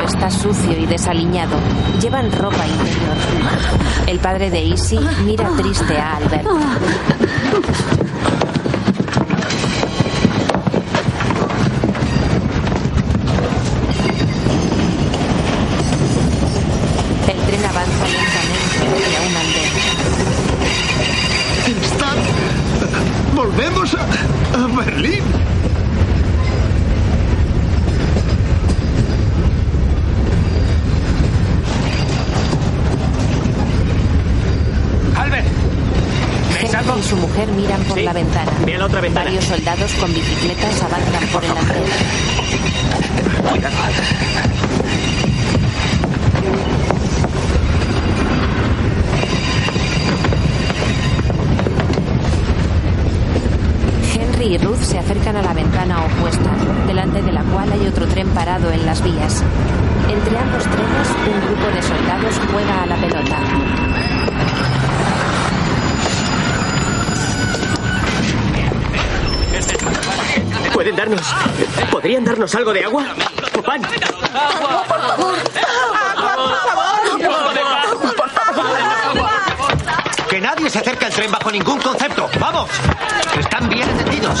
[0.00, 1.56] Está sucio y desaliñado.
[2.00, 3.16] Llevan ropa interior.
[4.06, 6.46] El padre de Izzy mira triste a Albert.
[17.28, 19.72] El tren avanza lentamente hacia un andén.
[21.82, 22.18] ¡Están!
[23.34, 24.02] ¡Volvemos a,
[24.62, 25.22] a Berlín!
[35.14, 35.46] Albert,
[36.60, 38.50] Henry y su mujer miran por la ventana.
[38.66, 39.26] Ve a la otra ventana.
[39.26, 41.82] Varios soldados con bicicletas avanzan por el andén.
[54.14, 56.50] Henry y Ruth se acercan a la ventana opuesta,
[56.86, 59.44] delante de la cual hay otro tren parado en las vías.
[60.08, 63.38] Entre ambos trenes, un grupo de soldados juega a la pelota.
[71.90, 73.04] ¿Podrían darnos algo de agua?
[73.58, 73.82] ¿O pan?
[73.84, 75.34] ¡Agua, por favor!
[77.18, 79.28] ¡Agua, por favor!
[80.28, 82.30] Que nadie se acerque al tren bajo ningún concepto.
[82.40, 82.70] ¡Vamos!
[83.38, 84.40] Están bien entendidos.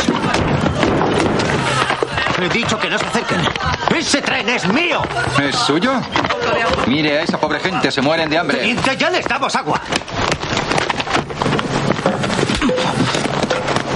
[2.40, 3.40] He dicho que no se acerquen.
[3.94, 5.02] ¡Ese tren es mío!
[5.40, 5.92] ¿Es suyo?
[6.86, 8.58] Mire a esa pobre gente, se mueren de hambre.
[8.58, 9.80] Teniente, ya les damos agua.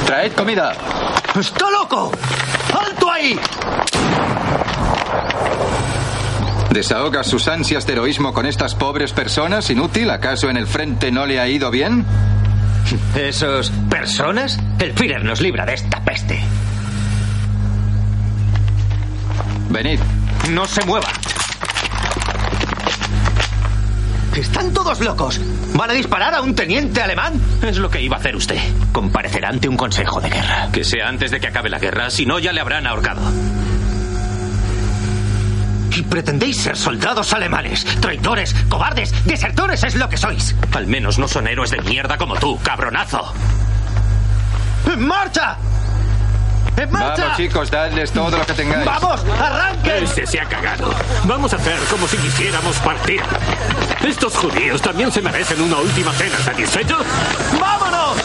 [0.06, 0.74] Traed comida.
[1.34, 2.12] ¡Está loco!
[3.26, 3.40] ¡Alto ahí!
[6.70, 9.70] ¿Desahoga sus ansias de heroísmo con estas pobres personas?
[9.70, 10.10] ¿Inútil?
[10.10, 12.04] ¿Acaso en el frente no le ha ido bien?
[13.16, 14.58] ¿Esos personas?
[14.78, 16.38] El Führer nos libra de esta peste.
[19.70, 20.00] Venid.
[20.50, 21.25] No se muevan.
[24.36, 25.40] Están todos locos.
[25.74, 27.40] ¿Van a disparar a un teniente alemán?
[27.62, 28.58] Es lo que iba a hacer usted.
[28.92, 30.68] Comparecerá ante un consejo de guerra.
[30.72, 33.22] Que sea antes de que acabe la guerra, si no ya le habrán ahorcado.
[35.96, 37.86] Y pretendéis ser soldados alemanes.
[38.00, 40.54] Traidores, cobardes, desertores es lo que sois.
[40.74, 43.32] Al menos no son héroes de mierda como tú, cabronazo.
[44.92, 45.56] ¡En marcha!
[46.76, 47.22] ¡En marcha!
[47.22, 48.84] Vamos, chicos, dadles todo lo que tengáis.
[48.84, 49.24] ¡Vamos!
[49.40, 50.04] ¡Arranquen!
[50.04, 50.94] Ese se ha cagado.
[51.24, 53.22] Vamos a hacer como si quisiéramos partir.
[54.06, 56.38] Estos judíos también se merecen una última cena.
[56.38, 57.04] ¿Satisfechos?
[57.60, 58.16] ¡Vámonos!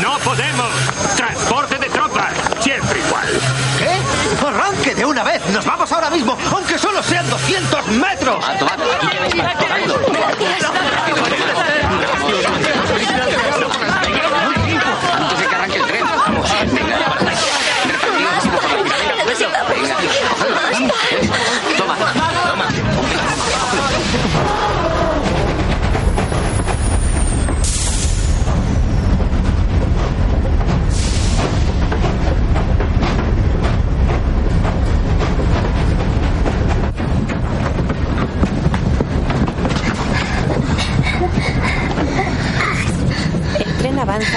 [0.00, 0.68] ¡No podemos!
[1.16, 2.32] ¡Transporte de tropas!
[2.60, 3.26] Siempre igual.
[3.76, 4.46] ¿Qué?
[4.46, 5.42] ¡Arranque de una vez!
[5.50, 6.38] ¡Nos vamos ahora mismo!
[6.52, 8.44] ¡Aunque solo sean 200 metros!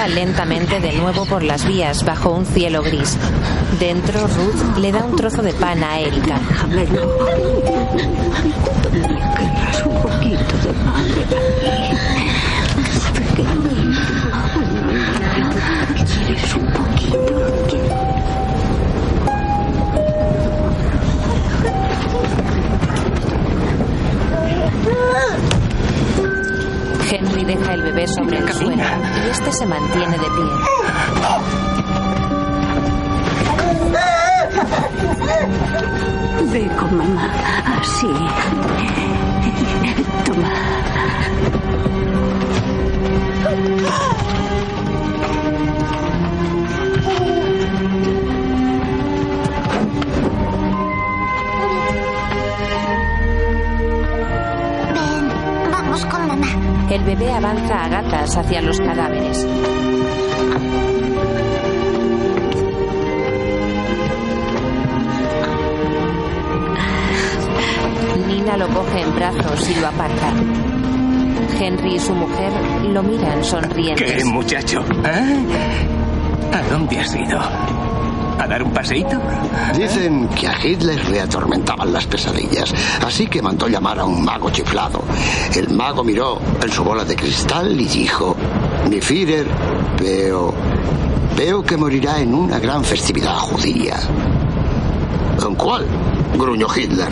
[0.08, 3.16] Lentamente de nuevo por las vías bajo un cielo gris.
[3.78, 6.40] Dentro, Ruth le da un trozo de pan a Erika.
[27.14, 30.44] Henry deja el bebé sobre el suelo y este se mantiene de pie.
[36.52, 37.30] Ve con mamá.
[37.82, 38.06] Así.
[40.24, 40.52] Toma.
[56.92, 59.46] El bebé avanza a gatas hacia los cadáveres.
[68.28, 70.34] Nina lo coge en brazos y lo aparta.
[71.58, 72.52] Henry y su mujer
[72.90, 74.12] lo miran sonrientes.
[74.12, 74.84] ¿Qué, muchacho?
[75.02, 75.46] ¿Eh?
[76.52, 77.40] ¿A dónde has ido?
[78.52, 79.18] ¿A dar un paseíto?
[79.74, 84.50] Dicen que a Hitler le atormentaban las pesadillas, así que mandó llamar a un mago
[84.50, 85.02] chiflado.
[85.56, 88.36] El mago miró en su bola de cristal y dijo,
[88.90, 89.46] mi Führer,
[89.98, 90.52] veo,
[91.34, 93.98] veo que morirá en una gran festividad judía.
[95.42, 95.86] ¿En cuál?
[96.36, 97.08] gruñó Hitler.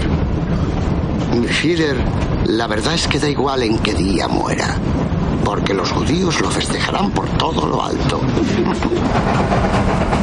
[1.41, 1.97] Mi Führer,
[2.49, 4.77] la verdad es que da igual en qué día muera,
[5.43, 8.21] porque los judíos lo festejarán por todo lo alto.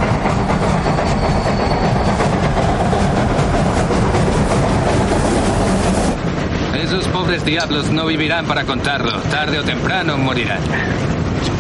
[6.81, 9.19] Esos pobres diablos no vivirán para contarlo.
[9.23, 10.60] Tarde o temprano morirán.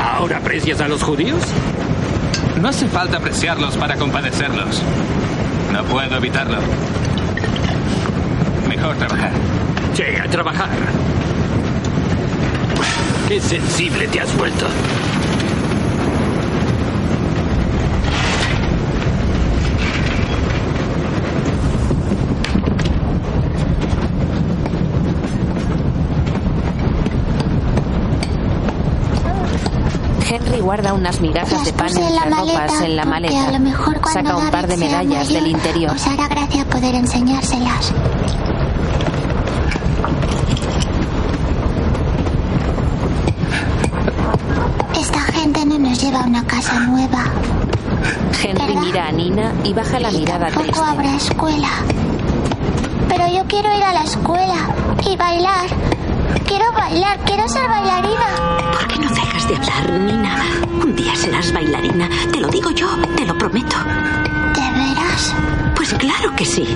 [0.01, 1.41] ¿Ahora aprecias a los judíos?
[2.61, 4.81] No hace falta apreciarlos para compadecerlos.
[5.73, 6.57] No puedo evitarlo.
[8.67, 9.31] Mejor trabajar.
[9.93, 10.69] Sí, a trabajar.
[13.27, 14.65] Qué sensible te has vuelto.
[30.29, 33.47] Henry guarda unas migajas de pan en la entre ropas en la maleta.
[33.47, 35.91] a lo mejor Saca un par de medallas mayor, del interior.
[35.95, 37.93] Os hará gracia poder enseñárselas.
[44.99, 47.23] Esta gente no nos lleva a una casa nueva.
[48.43, 50.81] Henry mira a Nina y baja la mirada Tampoco triste.
[50.85, 51.69] habrá escuela.
[53.09, 54.55] Pero yo quiero ir a la escuela
[55.09, 55.67] y bailar.
[56.45, 58.25] Quiero bailar, quiero ser bailarina.
[58.71, 60.35] ¿Por qué no dejas de hablar, Nina?
[60.81, 62.09] Un día serás bailarina.
[62.31, 63.77] Te lo digo yo, te lo prometo.
[64.55, 65.33] ¿De veras?
[65.75, 66.67] Pues claro que sí.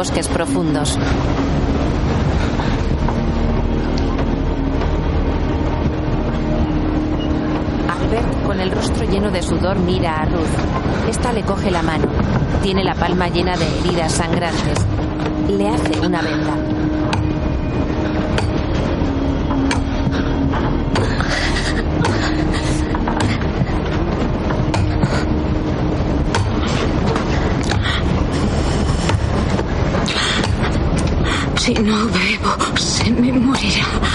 [0.00, 0.96] bosques profundos.
[7.86, 11.10] Albert, con el rostro lleno de sudor, mira a Ruth.
[11.10, 12.06] Esta le coge la mano.
[12.62, 14.78] Tiene la palma llena de heridas sangrantes.
[15.48, 16.89] Le hace una venda.
[31.70, 34.09] Si no bebo, se me morirá.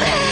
[0.00, 0.27] Yeah.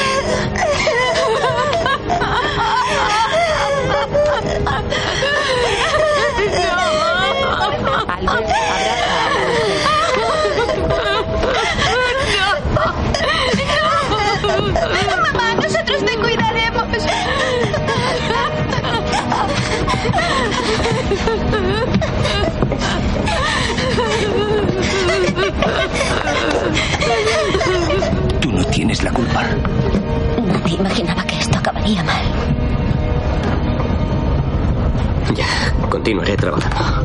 [36.07, 36.96] Continuaré trabajando.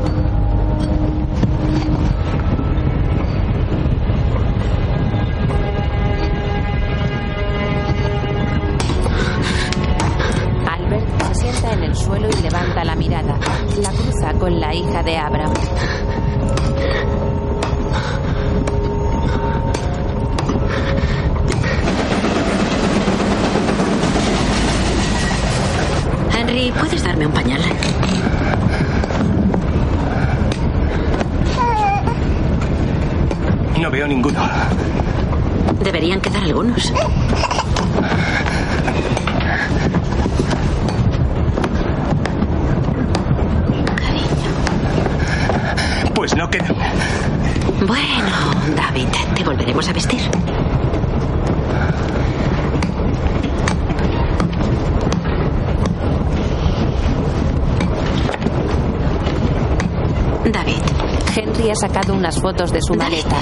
[62.41, 63.37] fotos de su maleta.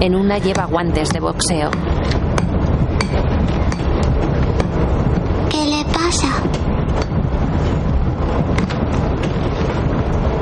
[0.00, 1.70] En una lleva guantes de boxeo.
[5.50, 6.28] ¿Qué le pasa?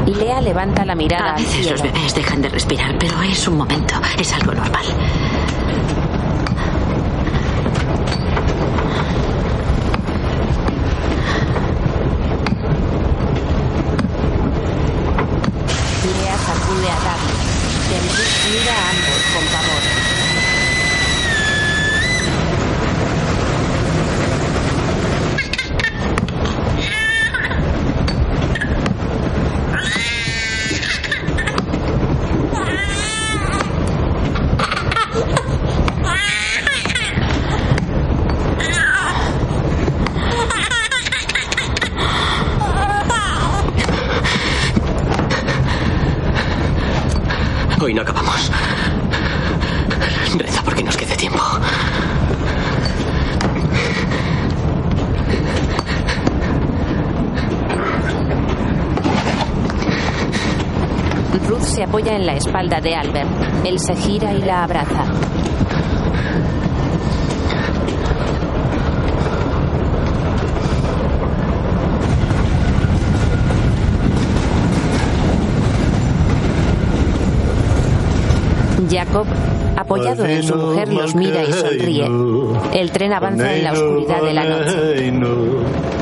[0.07, 1.33] Lea levanta la mirada.
[1.33, 1.71] A veces al cielo.
[1.73, 4.85] los bebés dejan de respirar, pero es un momento, es algo normal.
[18.51, 19.83] Mira a ambos con pavor.
[47.81, 48.51] Hoy no acabamos.
[50.39, 51.39] Reza porque nos quede tiempo.
[61.47, 63.29] Ruth se apoya en la espalda de Albert.
[63.65, 65.05] Él se gira y la abraza.
[78.89, 79.27] Jacob,
[79.77, 82.07] apoyado en su mujer, los mira y sonríe.
[82.73, 85.94] El tren avanza en la oscuridad de la noche.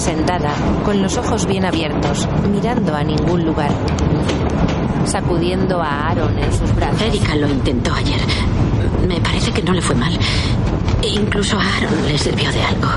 [0.00, 0.54] sentada,
[0.84, 3.70] con los ojos bien abiertos, mirando a ningún lugar.
[5.04, 7.02] Sacudiendo a Aaron en sus brazos.
[7.02, 8.20] Erika lo intentó ayer.
[9.06, 10.18] Me parece que no le fue mal.
[11.02, 12.88] Incluso a Aaron le sirvió de algo.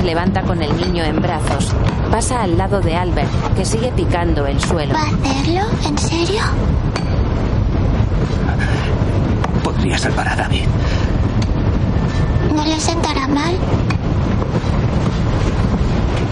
[0.00, 1.74] Se levanta con el niño en brazos.
[2.10, 4.94] Pasa al lado de Albert, que sigue picando el suelo.
[4.94, 5.60] ¿Va a hacerlo?
[5.86, 6.40] ¿En serio?
[9.62, 10.64] Podría salvar a David.
[12.56, 13.54] ¿No le sentará mal?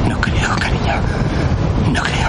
[0.08, 0.94] No creo, cariño.
[1.92, 2.28] No creo.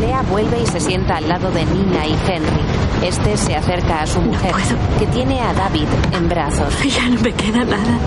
[0.00, 2.62] Lea vuelve y se sienta al lado de Nina y Henry.
[3.02, 4.52] Este se acerca a su mujer,
[5.00, 6.72] que tiene a David en brazos.
[6.84, 7.98] Ya no me queda nada.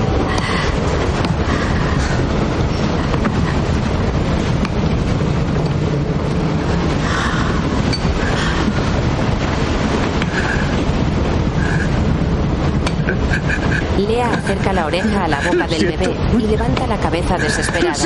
[13.98, 18.06] Lea acerca la oreja a la boca del bebé y levanta la cabeza desesperada.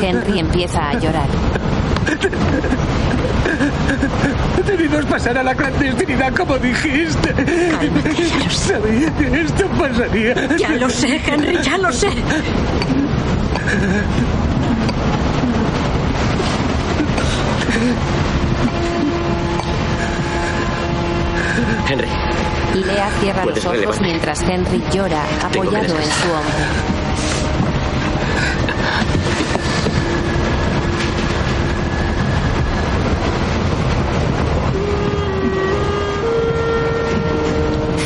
[0.00, 1.28] Henry empieza a llorar.
[4.66, 7.34] Debimos pasar a la clandestinidad como dijiste.
[8.50, 10.56] Sabía que esto pasaría.
[10.56, 12.08] Ya lo sé, Henry, ya lo sé.
[21.88, 22.08] Henry,
[22.74, 26.94] Lea cierra los ojos mientras Henry llora, apoyado en su hombro.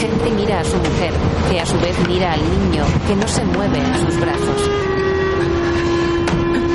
[0.00, 1.12] Henry mira a su mujer,
[1.50, 4.70] que a su vez mira al niño, que no se mueve en sus brazos.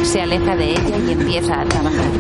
[0.04, 2.12] Se aleja de ella y empieza a trabajar.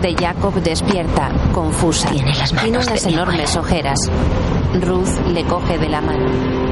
[0.00, 2.10] Mujer de Jacob despierta, confusa.
[2.10, 3.98] Tiene, las manos unas de mi enormes ojeras.
[4.80, 6.69] Ruth le coge de la mano.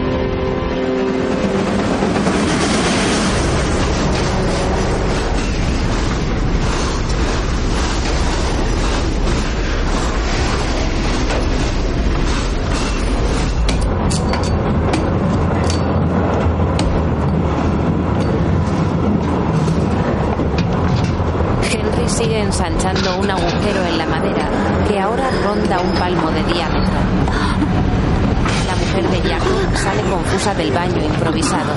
[22.18, 24.50] Sigue ensanchando un agujero en la madera
[24.88, 26.98] que ahora ronda un palmo de diámetro.
[28.66, 31.74] La mujer de Jacob sale confusa del baño improvisado.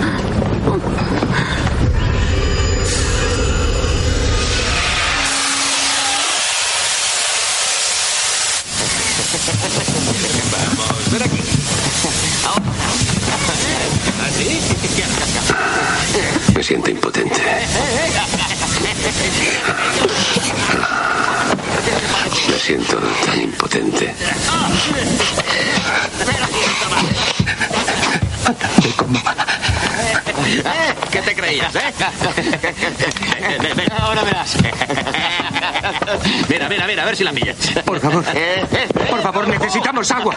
[10.51, 11.41] Vamos, ven aquí.
[14.26, 14.59] ¿Así?
[16.55, 17.41] Me siento impotente.
[22.48, 24.14] Me siento tan impotente.
[30.53, 30.94] ¿Eh?
[31.11, 31.94] ¿Qué te creías, eh?
[33.99, 34.56] Ahora verás.
[36.49, 37.56] Mira, mira, mira, a ver si la pillas.
[37.86, 38.24] Por favor.
[39.10, 40.36] Por favor, necesitamos agua.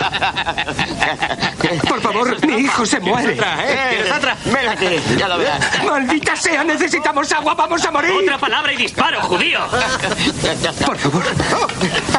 [1.89, 3.35] Por favor, mi hijo se muere.
[3.35, 3.89] otra, eh?
[3.91, 4.37] ¿Quieres otra?
[4.71, 5.85] Aquí, ya lo verás.
[5.85, 8.13] Maldita sea, necesitamos agua, vamos a morir.
[8.13, 9.61] Otra palabra y disparo, judío.
[10.85, 11.23] Por favor.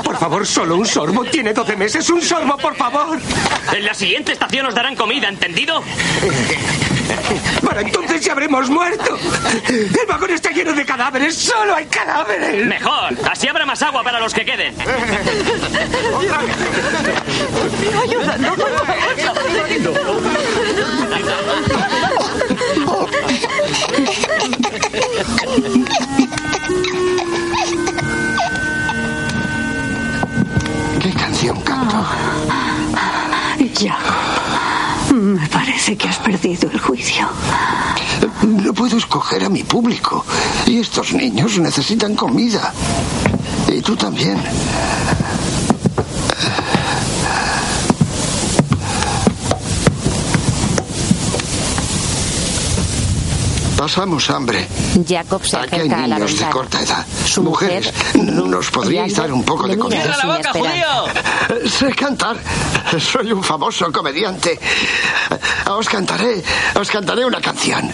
[0.03, 1.23] Por favor, solo un sorbo.
[1.26, 2.10] Tiene 12 meses.
[2.10, 3.19] Un sorbo, por favor.
[3.73, 5.84] En la siguiente estación os darán comida, ¿entendido?
[7.65, 9.18] Para entonces ya habremos muerto.
[9.68, 11.36] El vagón está lleno de cadáveres.
[11.36, 12.65] Solo hay cadáveres.
[12.65, 13.14] Mejor.
[13.30, 14.73] Así habrá más agua para los que queden.
[18.03, 18.76] Ayúdanos, por
[31.02, 32.06] ¿Qué canción canto?
[33.80, 33.98] Ya.
[35.15, 37.25] Me parece que has perdido el juicio.
[38.43, 40.25] No puedo escoger a mi público.
[40.65, 42.73] Y estos niños necesitan comida.
[43.69, 44.37] Y tú también.
[53.85, 54.67] Pasamos hambre.
[55.07, 57.05] Jacob se Aquí hay acerca a la niños de corta edad.
[57.23, 60.15] Su Mujeres, ¿nos podríais dar un poco de le mira comida?
[60.19, 61.69] sin esperanza.
[61.69, 62.35] Sé cantar.
[62.99, 64.59] Soy un famoso comediante.
[65.69, 66.43] Os cantaré,
[66.81, 67.91] os cantaré una canción.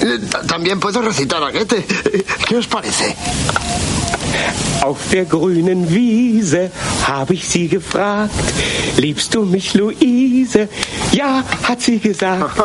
[0.00, 1.86] Eh, ta- También puedo recitar a Goethe.
[2.48, 3.14] ¿Qué os parece?
[4.82, 6.70] Auf der grünen Wiese
[7.06, 8.32] habe ich sie gefragt,
[8.96, 10.68] liebst du mich, Luise?
[11.12, 12.60] Ja, hat sie gesagt.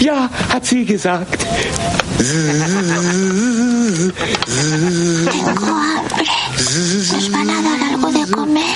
[0.00, 1.46] Ja, hat sie gesagt.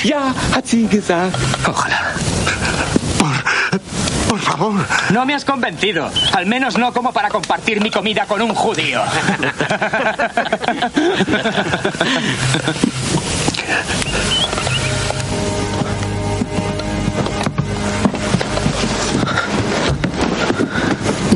[0.05, 1.37] Ja, hat sie gesagt.
[1.67, 2.28] Ojalá.
[4.49, 4.87] Favor.
[5.13, 6.11] No me has convencido.
[6.33, 9.03] Al menos no como para compartir mi comida con un judío.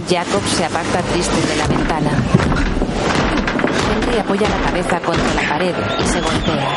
[0.08, 2.10] Jacob se aparta triste de la ventana.
[3.94, 6.68] Henry apoya la cabeza contra la pared y se golpea.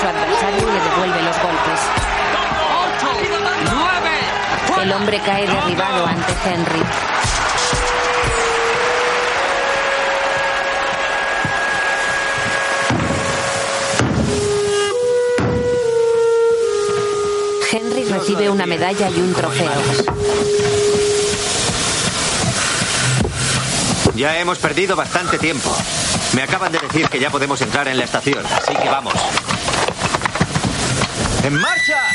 [0.00, 1.80] Su adversario y le devuelve los golpes.
[4.82, 6.82] El hombre cae derribado ante Henry.
[17.70, 19.70] Henry recibe una medalla y un trofeo.
[24.14, 25.76] Ya hemos perdido bastante tiempo.
[26.34, 29.14] Me acaban de decir que ya podemos entrar en la estación, así que vamos.
[31.42, 32.06] ¡En marcha!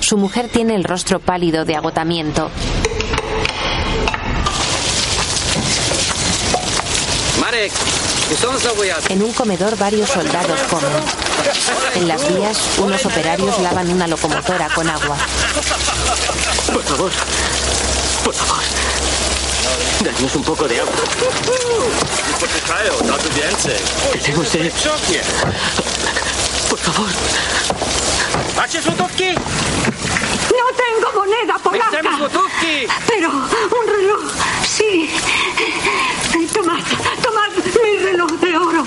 [0.00, 2.50] Su mujer tiene el rostro pálido de agotamiento.
[7.40, 7.72] Marek,
[9.08, 11.23] En un comedor varios soldados comen.
[11.94, 15.16] En las vías, unos operarios lavan una locomotora con agua.
[16.72, 17.12] Por favor.
[18.24, 18.62] Por favor.
[20.00, 20.92] Danos un poco de agua.
[24.12, 24.72] Tenemos sed.
[26.70, 27.10] Por favor.
[30.50, 31.90] No tengo moneda polaca.
[33.06, 34.32] Pero un reloj
[34.66, 35.10] sí.
[36.52, 36.82] Tomad,
[37.22, 37.50] tomad
[37.82, 38.30] mi reloj.
[38.40, 38.84] De oro.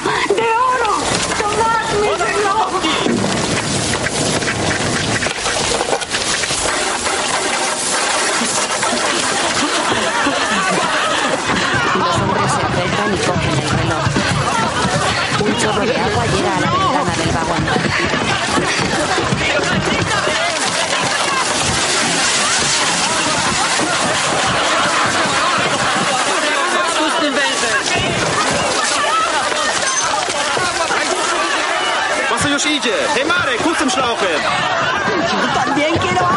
[32.76, 32.94] idzie!
[33.16, 34.42] Hej Marek, kucem szlauchem!
[35.56, 36.37] Danke,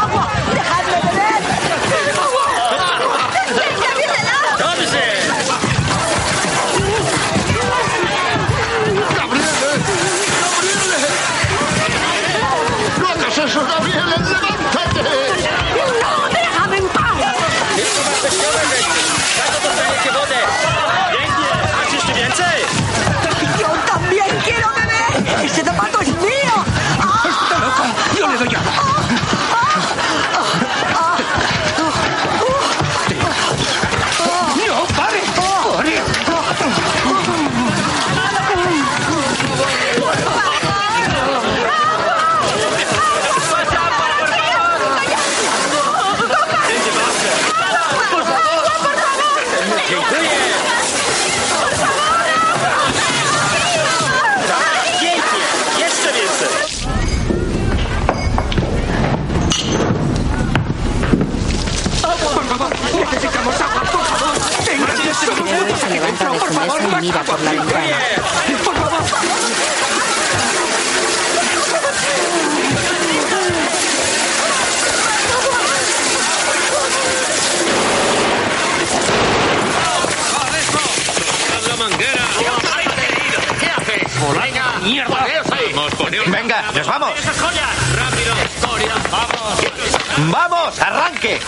[84.38, 84.78] ¡Venga!
[84.82, 85.26] ¡Mierda!
[85.74, 85.92] Vamos.
[86.30, 87.10] Venga, nos vamos.
[87.18, 87.70] ¡Esas joyas!
[87.96, 88.34] ¡Rápido!
[88.44, 88.94] ¡Historia!
[89.10, 90.30] ¡Vamos!
[90.30, 90.80] ¡Vamos!
[90.80, 91.40] ¡Arranque!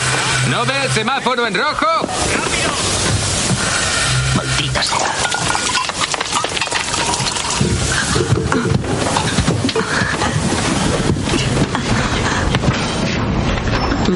[0.50, 1.86] ¿No ve el semáforo en rojo?
[4.36, 4.98] Maldita sea.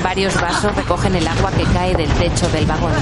[0.03, 2.93] Varios vasos recogen el agua que cae del techo del vagón.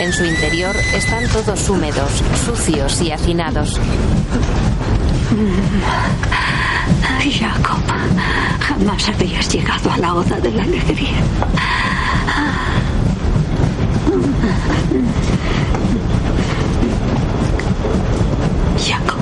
[0.00, 3.78] En su interior están todos húmedos, sucios y hacinados.
[7.30, 7.80] Jacob,
[8.60, 11.22] jamás habías llegado a la oda de la alegría.
[18.78, 19.20] Jacob,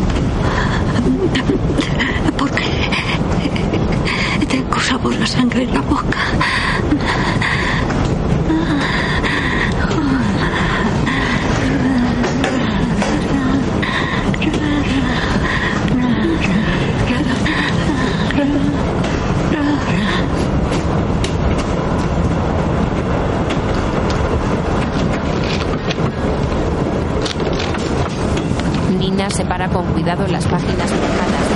[2.36, 6.18] ¿por qué tengo sabor a sangre en la boca?
[29.28, 31.50] Separa con cuidado las páginas mojadas.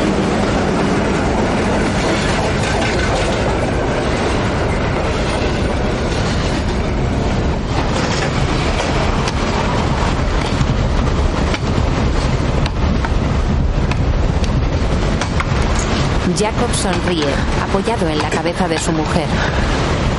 [16.37, 17.25] Jacob sonríe,
[17.63, 19.27] apoyado en la cabeza de su mujer.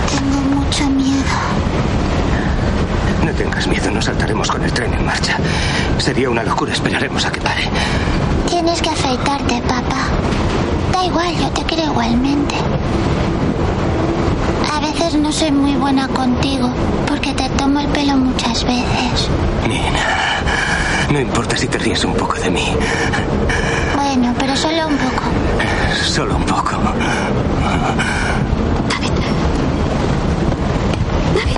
[0.09, 2.14] Tengo mucho miedo.
[3.25, 5.35] No tengas miedo, no saltaremos con el tren en marcha.
[5.97, 7.63] Sería una locura, esperaremos a que pare.
[8.47, 10.09] Tienes que afeitarte, papá.
[10.93, 12.53] Da igual, yo te quiero igualmente.
[14.71, 16.69] A veces no soy muy buena contigo,
[17.07, 19.27] porque te tomo el pelo muchas veces.
[19.67, 20.43] Nina,
[21.11, 22.75] no importa si te ríes un poco de mí.
[23.95, 25.23] Bueno, pero solo un poco.
[26.05, 26.77] Solo un poco.
[28.87, 29.11] David.
[31.35, 31.57] David.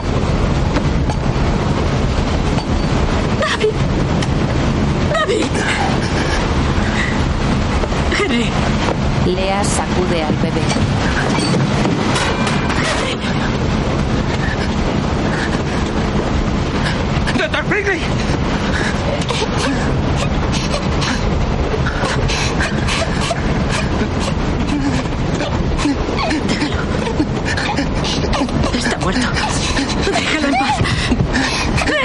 [8.20, 8.50] Henry.
[9.26, 10.62] Lea sacude al bebé.
[17.38, 18.02] ¡Doctor Brinkley!
[28.78, 29.28] Está muerto.
[30.12, 31.57] Déjalo en paz.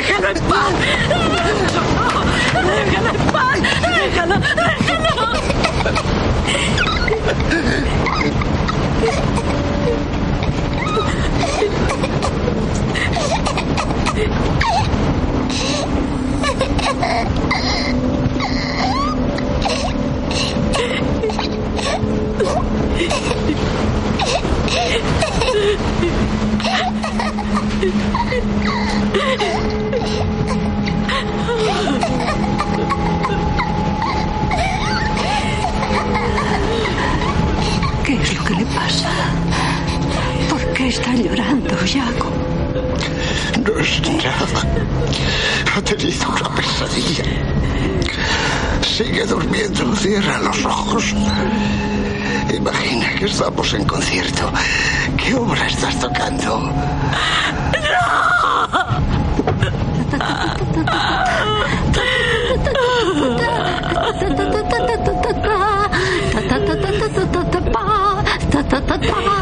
[0.02, 0.74] ¡Déjalo en paz!
[2.64, 3.58] ¡Déjalo en paz!
[3.82, 4.34] ¡Déjalo!
[4.40, 5.32] ¡Déjalo!
[40.92, 42.30] Está llorando, Jaco?
[43.64, 44.60] No es nada.
[45.74, 47.24] Ha tenido una pesadilla.
[48.82, 51.14] Sigue durmiendo, cierra los ojos.
[52.54, 54.52] Imagina que estamos en concierto.
[55.16, 56.70] ¿Qué obra estás tocando?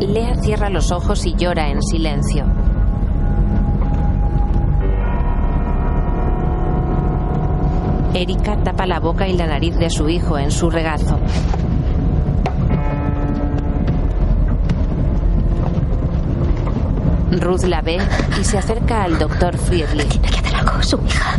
[0.00, 2.57] Lea cierra los ojos y llora en silencio.
[8.20, 11.20] Erika tapa la boca y la nariz de su hijo en su regazo.
[17.30, 17.98] Ruth la ve
[18.40, 20.08] y se acerca al doctor Friedrich.
[20.08, 21.36] Tiene que hacer algo, su hija.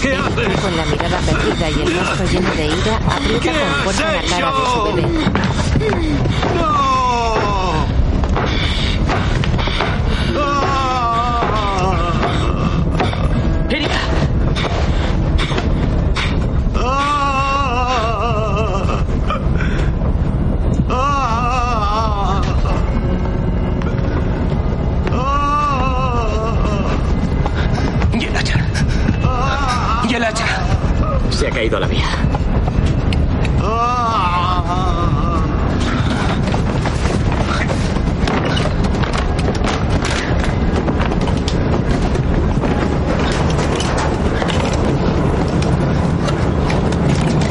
[0.00, 0.60] ¿Qué haces?
[0.62, 4.22] Con la mirada perdida y el rostro lleno de ira, aprieta ¿Qué con fuerza la
[4.22, 5.48] cara de su bebé.
[31.58, 32.06] Caído la vía.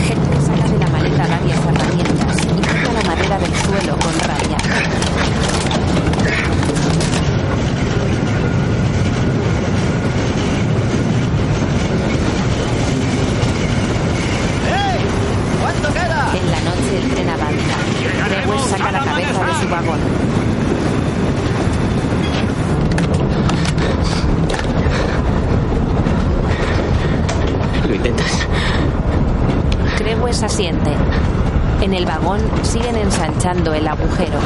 [0.07, 4.57] Henry saca de la maleta varias herramientas y quita la madera del suelo con rabia.
[15.61, 16.31] ¿Cuánto queda?
[16.33, 17.77] En la noche el tren avanza.
[18.45, 19.99] Lewis saca la cabeza de su vagón.
[27.87, 28.47] Lo intentas.
[29.97, 30.91] Crewes asiente.
[31.81, 32.95] En el vagón siguen
[33.49, 34.39] el agujero.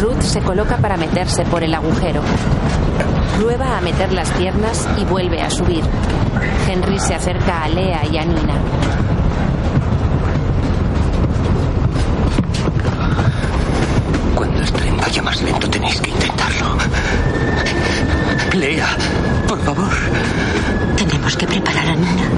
[0.00, 2.20] Ruth se coloca para meterse por el agujero.
[3.40, 5.82] Prueba a meter las piernas y vuelve a subir.
[6.68, 8.95] Henry se acerca a Lea y a Nina.
[21.36, 22.30] Tenemos que preparar a Nina.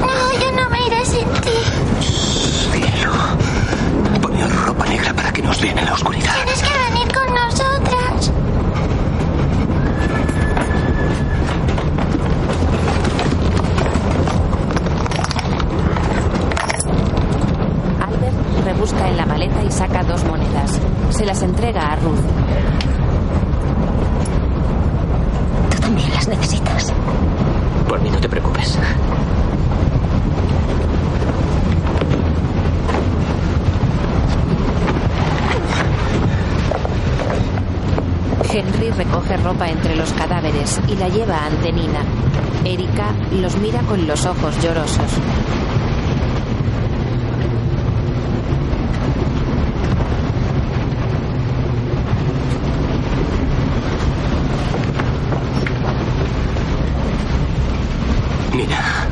[0.00, 1.50] No, yo no me iré sin ti.
[2.72, 3.12] Cielo.
[4.20, 6.34] Poneos ropa negra para que nos vean en la oscuridad.
[6.44, 8.32] Tienes que venir con nosotras.
[18.00, 20.80] Albert rebusca en la maleta y saca dos monedas.
[21.10, 22.20] Se las entrega a Ruth.
[25.70, 26.92] Tú también las necesitas.
[27.88, 28.76] Por mí no te preocupes.
[38.56, 42.04] Henry recoge ropa entre los cadáveres y la lleva ante Nina.
[42.64, 45.10] Erika los mira con los ojos llorosos.
[58.54, 59.08] Nina.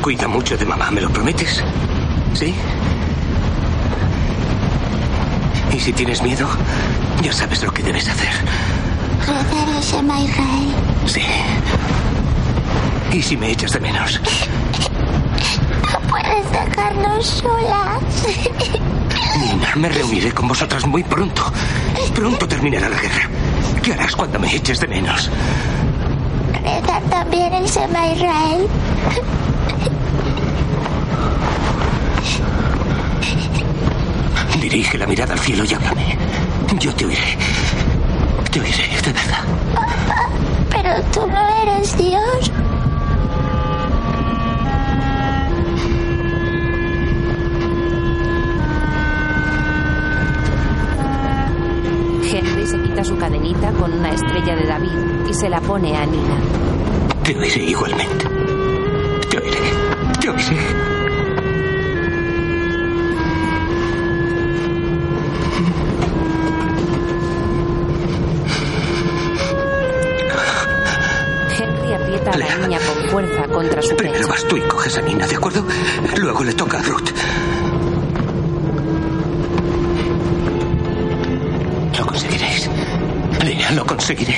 [0.00, 1.62] Cuida mucho de mamá, ¿me lo prometes?
[2.32, 2.54] ¿Sí?
[5.78, 6.48] Y si tienes miedo,
[7.22, 8.32] ya sabes lo que debes hacer.
[9.20, 10.74] Rezar el Shema Israel.
[11.06, 11.22] Sí.
[13.12, 14.20] ¿Y si me echas de menos?
[15.92, 18.02] No puedes dejarnos solas.
[19.38, 21.44] Nina, me reuniré con vosotras muy pronto.
[22.12, 23.28] Pronto terminará la guerra.
[23.80, 25.30] ¿Qué harás cuando me eches de menos?
[26.60, 28.68] Rezar también el Shema Israel.
[34.70, 36.18] Dirige la mirada al cielo y háblame.
[36.78, 37.38] Yo te oiré.
[38.50, 39.44] Te oiré, de verdad.
[40.70, 42.52] Pero tú no eres Dios.
[52.30, 56.04] Henry se quita su cadenita con una estrella de David y se la pone a
[56.04, 56.36] Nina.
[57.24, 58.26] Te oiré igualmente.
[59.30, 59.60] Te oiré.
[60.20, 60.98] Te oiré.
[71.60, 74.28] Henry aprieta a la niña con fuerza contra su Primero pecho.
[74.28, 75.66] vas tú y coges a Nina, ¿de acuerdo?
[76.16, 77.10] Luego le toca a Ruth.
[81.98, 82.70] Lo conseguiréis.
[83.44, 84.37] Lina, lo conseguiréis.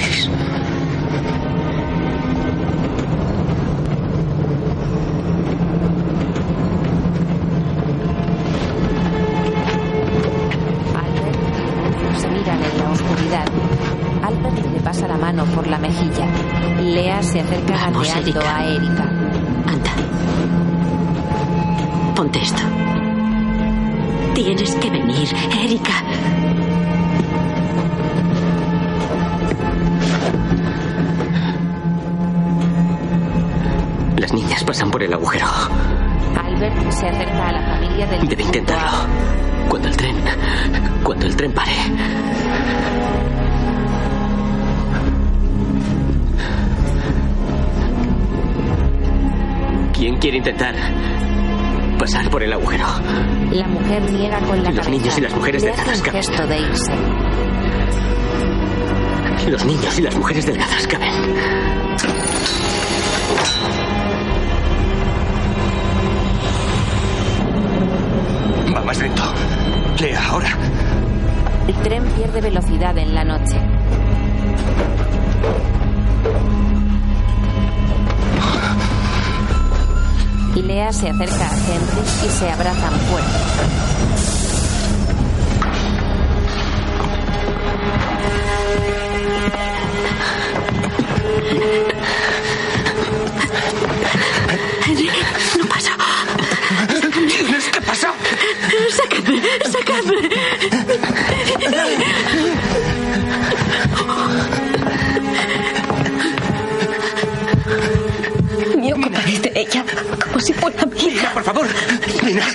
[55.51, 56.23] Mujeres Le delgadas hace un caben.
[56.23, 56.93] gesto de irse.
[59.51, 61.13] Los niños y las mujeres delgadas caben.
[68.77, 69.23] Va más lento.
[70.01, 70.57] Lea, ahora.
[71.67, 73.59] El tren pierde velocidad en la noche.
[80.55, 84.40] Lea se acerca a Henry y se abrazan fuerte.
[99.71, 100.17] Sácame.
[108.77, 109.85] Me ocuparé de ella
[110.23, 111.33] como si fuera mi hija.
[111.33, 111.67] Por favor.
[112.25, 112.47] Nina.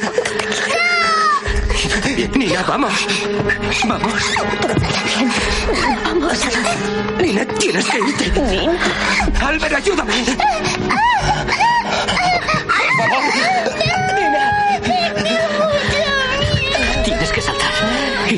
[2.35, 2.93] Nina, vamos.
[3.87, 4.23] Vamos.
[6.03, 6.39] Vamos.
[7.21, 8.41] Nina, tienes que irte.
[8.41, 8.77] Nina.
[9.41, 10.13] Albert, ayúdame.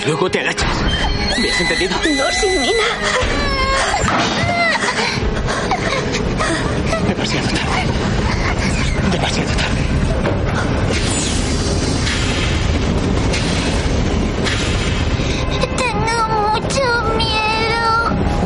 [0.07, 0.69] Luego te agachas.
[1.37, 1.97] ¿Me has entendido?
[1.97, 2.83] No sin Nina.
[7.09, 7.83] Demasiado tarde.
[9.11, 9.81] Demasiado tarde.
[15.75, 16.15] Tengo
[16.51, 16.85] mucho
[17.17, 17.85] miedo.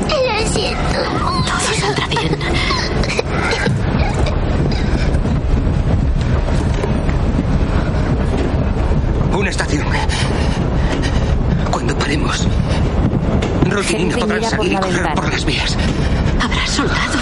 [0.09, 1.45] Lo siento mucho.
[1.45, 2.39] Todo saldrá bien.
[9.37, 9.90] Una estación.
[12.11, 12.47] Cuando paremos,
[13.69, 15.15] Ruth y Nina Henry podrán salir y correr ventana.
[15.15, 15.77] por las vías.
[16.41, 17.21] Habrá soldados.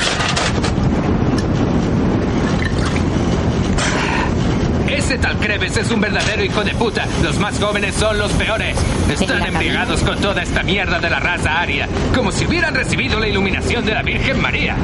[4.87, 7.05] Ese tal Creves es un verdadero hijo de puta.
[7.21, 8.75] Los más jóvenes son los peores.
[9.11, 11.87] Están embriagados con toda esta mierda de la raza aria.
[12.15, 14.75] Como si hubieran recibido la iluminación de la Virgen María.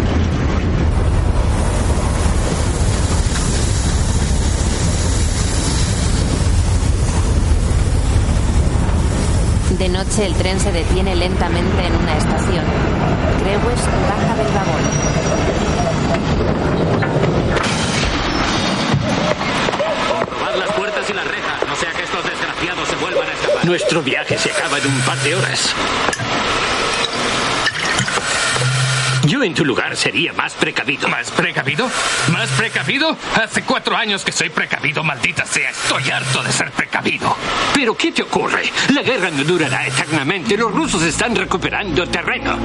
[9.85, 12.65] De noche el tren se detiene lentamente en una estación.
[13.39, 14.81] Crewes baja del vagón.
[20.09, 23.65] Comprobad las puertas y las rejas, no sea que estos desgraciados se vuelvan a escapar.
[23.65, 25.75] Nuestro viaje se acaba en un par de horas.
[29.27, 31.07] Yo en tu lugar sería más precavido.
[31.07, 31.89] ¿Más precavido?
[32.31, 33.17] ¿Más precavido?
[33.35, 35.71] Hace cuatro años que soy precavido, maldita sea.
[35.71, 37.35] Estoy harto de ser precavido.
[37.73, 38.71] ¿Pero qué te ocurre?
[38.93, 40.55] La guerra no durará eternamente.
[40.55, 42.57] Los rusos están recuperando terreno.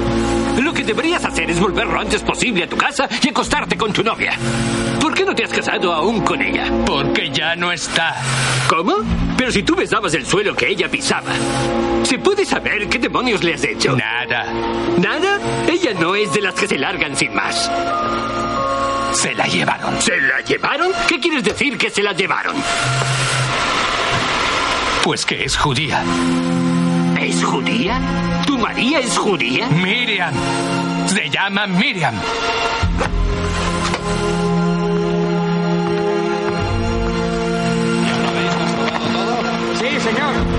[0.60, 3.92] Lo que deberías hacer es volver lo antes posible a tu casa y acostarte con
[3.92, 4.36] tu novia.
[5.00, 6.70] ¿Por qué no te has casado aún con ella?
[6.84, 8.16] Porque ya no está.
[8.68, 8.96] ¿Cómo?
[9.36, 11.32] Pero si tú besabas el suelo que ella pisaba.
[12.30, 13.96] ¿Se puede saber qué demonios le has hecho?
[13.96, 14.44] Nada.
[14.98, 15.40] ¿Nada?
[15.66, 17.68] Ella no es de las que se largan sin más.
[19.14, 20.00] Se la llevaron.
[20.00, 20.92] ¿Se la llevaron?
[21.08, 22.54] ¿Qué quieres decir que se la llevaron?
[25.02, 26.04] Pues que es judía.
[27.20, 27.98] ¿Es judía?
[28.46, 29.66] ¿Tu María es judía?
[29.66, 30.32] Miriam.
[31.08, 32.14] Se llama Miriam.
[39.80, 40.49] Sí, señor.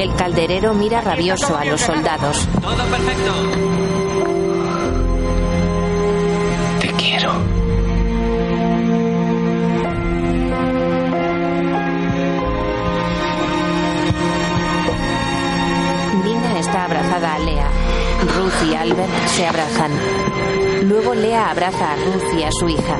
[0.00, 2.48] El calderero mira rabioso a los soldados.
[2.62, 3.32] Todo perfecto.
[6.80, 7.34] Te quiero.
[16.24, 17.68] Nina está abrazada a Lea.
[18.38, 19.90] Ruth y Albert se abrazan.
[20.88, 22.96] Luego Lea abraza a Ruth y a su hija.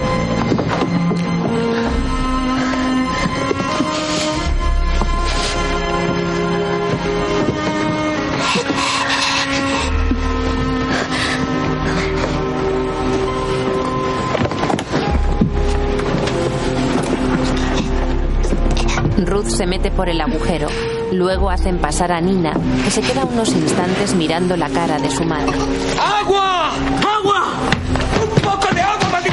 [19.46, 20.68] Se mete por el agujero.
[21.12, 22.52] Luego hacen pasar a Nina,
[22.84, 25.52] que se queda unos instantes mirando la cara de su madre.
[25.98, 26.70] ¡Agua!
[27.18, 27.44] ¡Agua!
[28.22, 29.29] ¡Un poco de agua, maldita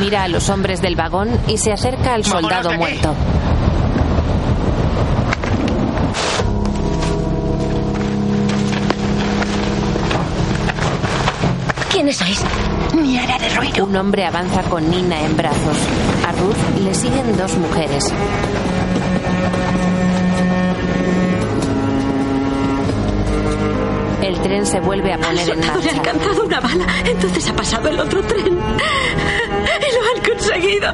[0.00, 3.14] Mira a los hombres del vagón y se acerca al soldado muerto.
[11.92, 12.40] ¿Quiénes sois?
[12.94, 13.84] Mierda de ruido.
[13.84, 15.76] Un hombre avanza con Nina en brazos.
[16.26, 18.12] A Ruth le siguen dos mujeres.
[24.22, 26.10] El tren se vuelve a Al poner en soldado le ha marcha.
[26.12, 28.58] alcanzado una bala, entonces ha pasado el otro tren.
[29.94, 30.92] Lo han conseguido.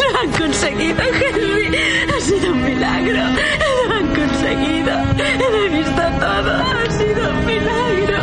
[0.00, 1.78] Lo han conseguido, Henry.
[2.08, 3.22] Ha sido un milagro.
[3.86, 4.92] Lo han conseguido.
[5.16, 6.52] Lo he visto todo.
[6.52, 8.18] Ha sido un milagro.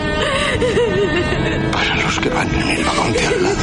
[1.71, 3.55] Para los que van en el vagón de al lado,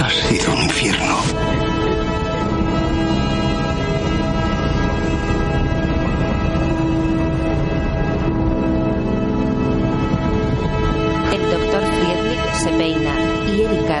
[0.00, 1.55] ha sido un infierno.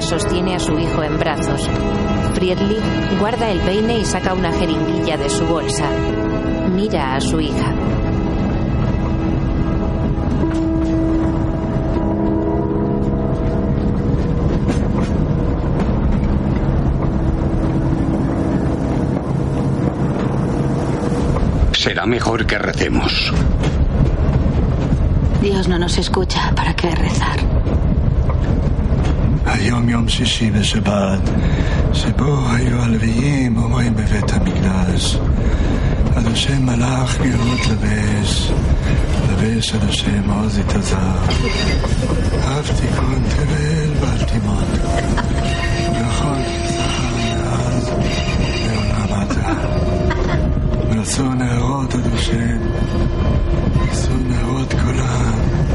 [0.06, 1.68] Sostiene a su hijo en brazos.
[2.34, 2.80] Friedrich
[3.18, 5.84] guarda el peine y saca una jeringuilla de su bolsa.
[6.72, 7.74] Mira a su hija.
[21.72, 23.32] Será mejor que recemos.
[25.42, 26.52] Dios no nos escucha.
[26.54, 27.55] ¿Para qué rezar?
[29.66, 31.20] היום יום שישי בשבת,
[31.92, 35.18] שבו היו הלוויים אומרים בבית המקדש,
[36.16, 38.50] עד השם מלאך גאות לבש,
[39.30, 40.96] לבש עד השם עוז יתעזר.
[42.44, 44.64] אב תיקון תבל ואל תימון,
[46.00, 46.38] נכון
[46.68, 47.90] זכר מאז
[48.66, 49.52] לעולם עתה.
[50.90, 52.58] ונשאו נהרות עד השם,
[53.90, 55.32] נשאו נהרות כולם,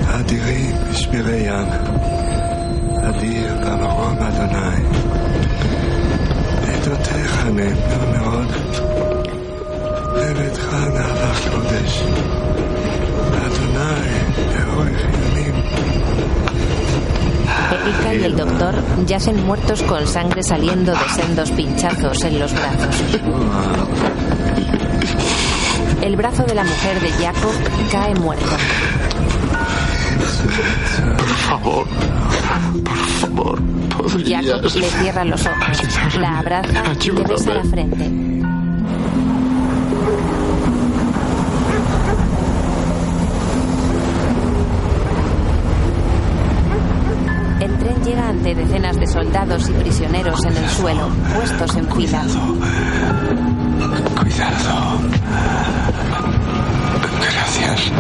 [0.09, 2.00] אדירים בשבירי ים.
[3.08, 4.82] אדיר במרום אדוני.
[6.66, 8.48] עדותיך נאמנו מאוד,
[10.16, 12.02] לביתך נאבך קודש.
[13.46, 14.08] אדוני,
[14.54, 15.54] לאורך ימים.
[17.72, 18.74] Erika y el doctor
[19.06, 22.96] yacen muertos con sangre saliendo de sendos pinchazos en los brazos.
[26.02, 27.54] El brazo de la mujer de Jacob
[27.90, 28.56] cae muerto.
[31.18, 31.86] Por favor,
[32.83, 33.61] por favor,
[33.97, 34.45] podrías...
[34.45, 37.21] Jacob le cierra los ojos, la abraza Ayúdame.
[37.21, 38.11] y le besa la frente.
[47.59, 52.29] El tren llega ante decenas de soldados y prisioneros en el suelo, puestos en cuidado,
[52.29, 52.65] fila.
[54.19, 54.99] Cuidado.
[57.21, 57.91] Gracias.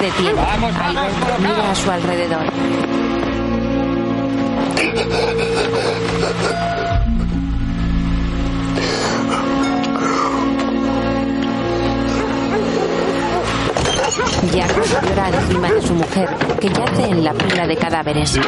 [0.00, 0.40] Se detiene.
[0.40, 2.44] Albert mira a su alrededor.
[14.52, 16.28] Jack llora encima de su mujer,
[16.60, 18.40] que yace en la pila de cadáveres.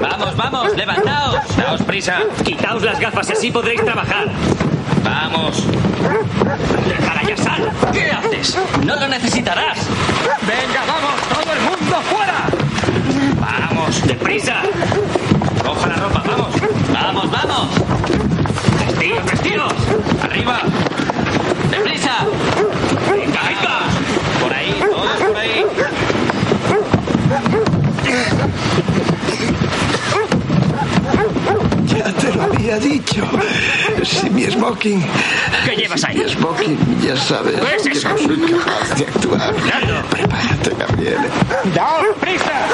[0.00, 1.56] Vamos, vamos, levantaos.
[1.56, 2.20] Daos prisa.
[2.44, 4.28] Quitaos las gafas así podréis trabajar.
[5.02, 5.66] Vamos.
[6.88, 7.70] ¡Déjala ya, sal!
[7.92, 8.58] ¿Qué haces?
[8.84, 9.78] No lo necesitarás.
[10.42, 11.14] ¡Venga, vamos!
[11.28, 12.48] ¡Todo el mundo fuera!
[13.38, 14.02] Vamos.
[14.06, 14.62] ¡Deprisa!
[15.64, 16.48] Coja la ropa, vamos.
[16.92, 17.68] Vamos, vamos.
[18.86, 19.72] ¡Vestidos, vestidos!
[20.22, 20.60] Arriba.
[21.70, 22.26] Deprisa.
[23.10, 23.78] ¡Venga, venga!
[24.40, 25.64] Por ahí, todos por ahí.
[31.86, 33.26] Ya te lo había dicho.
[34.02, 35.04] Si mi smoking.
[35.64, 36.18] ¿Qué llevas ahí?
[36.18, 37.60] Mi smoking, ya sabes.
[37.60, 38.08] ¿Qué es que eso?
[38.10, 39.54] no soy capaz de actuar.
[40.10, 41.20] Prepárate, Gabriel.
[41.74, 42.68] ¡Daos prisa!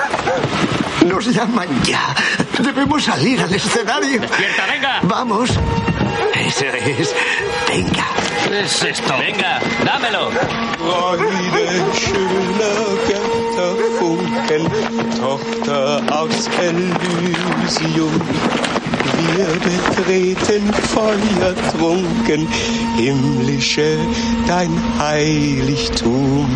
[1.07, 2.15] Nos llaman ya.
[2.59, 4.21] Debemos salir al escenario.
[4.21, 5.01] ¡Despierta, venga!
[5.03, 5.51] Vamos.
[6.35, 7.15] Eso es.
[7.69, 8.07] Venga.
[8.49, 9.15] ¿Qué es esto?
[9.19, 10.31] Venga, dámelo.
[19.37, 22.49] Wir betreten feuertrunken,
[22.97, 23.97] himmlische
[24.47, 26.49] dein Heiligtum.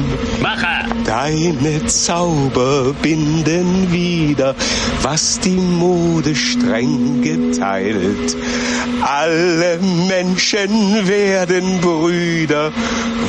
[0.43, 0.81] Baja.
[1.05, 4.55] Deine Zauber binden wieder,
[5.03, 8.37] was die Mode streng geteilt.
[9.03, 9.79] Alle
[10.09, 12.73] Menschen werden Brüder,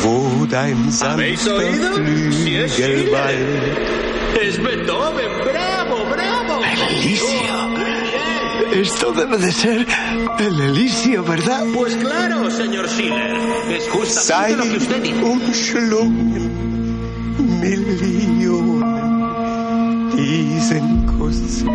[0.02, 1.62] wo dein sanfter
[1.94, 3.78] Flügel weilt.
[4.44, 5.81] Es Beethoven, bravo.
[8.74, 9.86] Esto debe de ser
[10.40, 11.64] el Elisio, ¿verdad?
[11.74, 13.36] Pues claro, señor Schiller.
[13.70, 15.26] Es justamente lo que usted dijo.
[15.26, 16.52] umschlungen
[17.62, 18.82] Millionen
[20.16, 21.66] diesen Kuss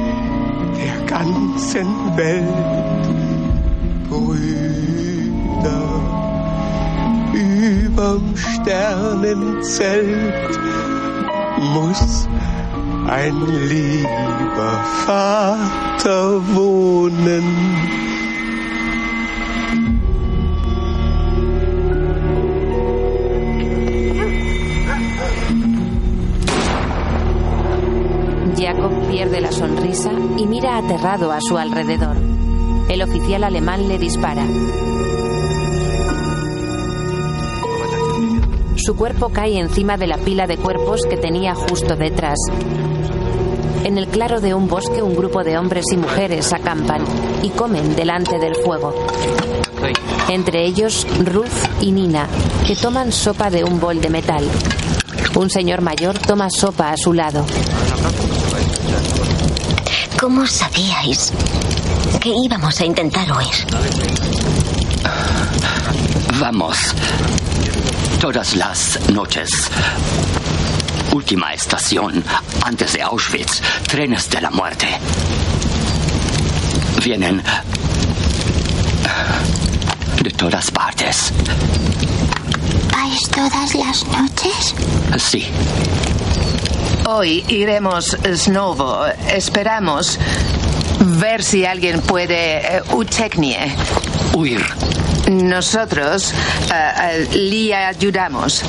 [0.76, 1.86] der ganzen
[2.16, 3.04] Welt.
[4.08, 5.86] Brüder
[7.34, 10.58] überm Sternenzelt
[11.74, 12.28] muss
[13.08, 17.44] ein lieber Vater wohnen.
[28.56, 32.16] Jacob pierde la sonrisa y mira aterrado a su alrededor.
[32.88, 34.44] El oficial alemán le dispara.
[38.86, 42.38] Su cuerpo cae encima de la pila de cuerpos que tenía justo detrás.
[43.82, 47.02] En el claro de un bosque un grupo de hombres y mujeres acampan
[47.42, 48.94] y comen delante del fuego.
[50.28, 52.28] Entre ellos Ruth y Nina,
[52.64, 54.44] que toman sopa de un bol de metal.
[55.34, 57.44] Un señor mayor toma sopa a su lado.
[60.20, 61.32] ¿Cómo sabíais
[62.20, 63.66] que íbamos a intentar huir?
[66.38, 66.94] Vamos.
[68.20, 69.50] Todas las noches.
[71.12, 72.24] Última estación
[72.64, 73.60] antes de Auschwitz.
[73.86, 74.88] Trenes de la muerte.
[77.04, 77.42] Vienen
[80.22, 81.32] de todas partes.
[82.92, 84.74] ¿Vais todas las noches?
[85.18, 85.46] Sí.
[87.06, 89.06] Hoy iremos Snovo.
[89.28, 90.18] Esperamos
[91.00, 93.76] ver si alguien puede eh, Ucheknie.
[94.34, 94.95] Huir.
[95.30, 96.32] Nosotros
[96.72, 98.62] eh, eh, le ayudamos.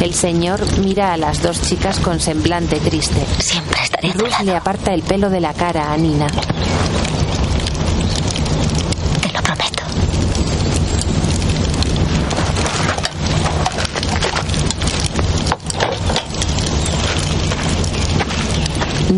[0.00, 3.24] El señor mira a las dos chicas con semblante triste.
[3.40, 6.28] Siempre estaré Ruth le aparta el pelo de la cara a Nina.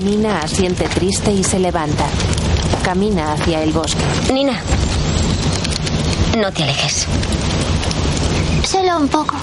[0.03, 2.07] Nina asiente triste y se levanta.
[2.83, 4.01] Camina hacia el bosque.
[4.33, 4.59] Nina,
[6.39, 7.07] no te alejes.
[8.65, 9.37] Solo un poco.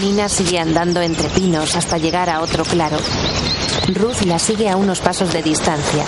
[0.00, 2.96] Nina sigue andando entre pinos hasta llegar a otro claro.
[3.94, 6.04] Ruth la sigue a unos pasos de distancia.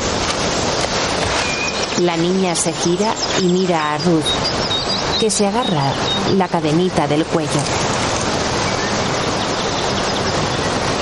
[2.00, 4.24] La niña se gira y mira a Ruth,
[5.20, 5.92] que se agarra
[6.36, 7.60] la cadenita del cuello.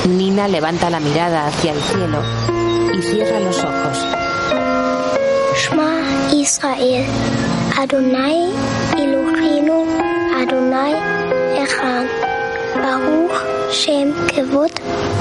[0.08, 2.22] Nina levanta la mirada hacia el cielo
[2.94, 4.06] y cierra los ojos.
[5.56, 7.06] Shema Israel,
[7.78, 8.52] Adonai
[8.98, 9.86] Eloheinu,
[10.36, 10.94] Adonai
[11.56, 12.06] Echad,
[12.76, 14.72] Baruch Shem Kevod,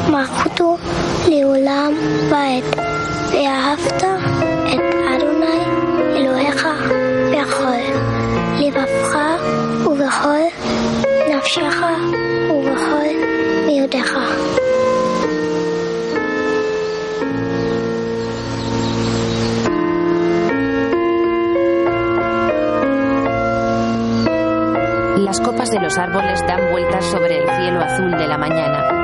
[0.10, 0.78] Machuto
[1.30, 1.96] Leolam
[2.30, 2.64] Vaed,
[3.32, 4.31] Ve'ahavta
[25.18, 29.01] Las copas de los árboles dan vueltas sobre el cielo azul de la mañana.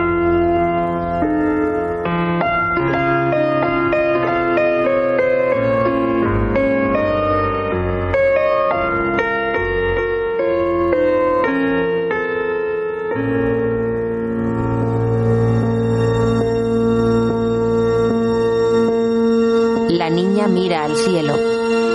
[20.98, 21.36] Cielo,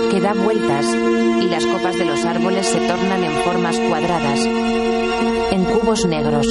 [0.09, 0.85] que da vueltas,
[1.41, 6.47] y las copas de los árboles se tornan en formas cuadradas, en cubos negros.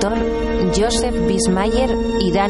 [0.00, 0.18] Thor,
[0.76, 2.44] Joseph Bismayer y Dana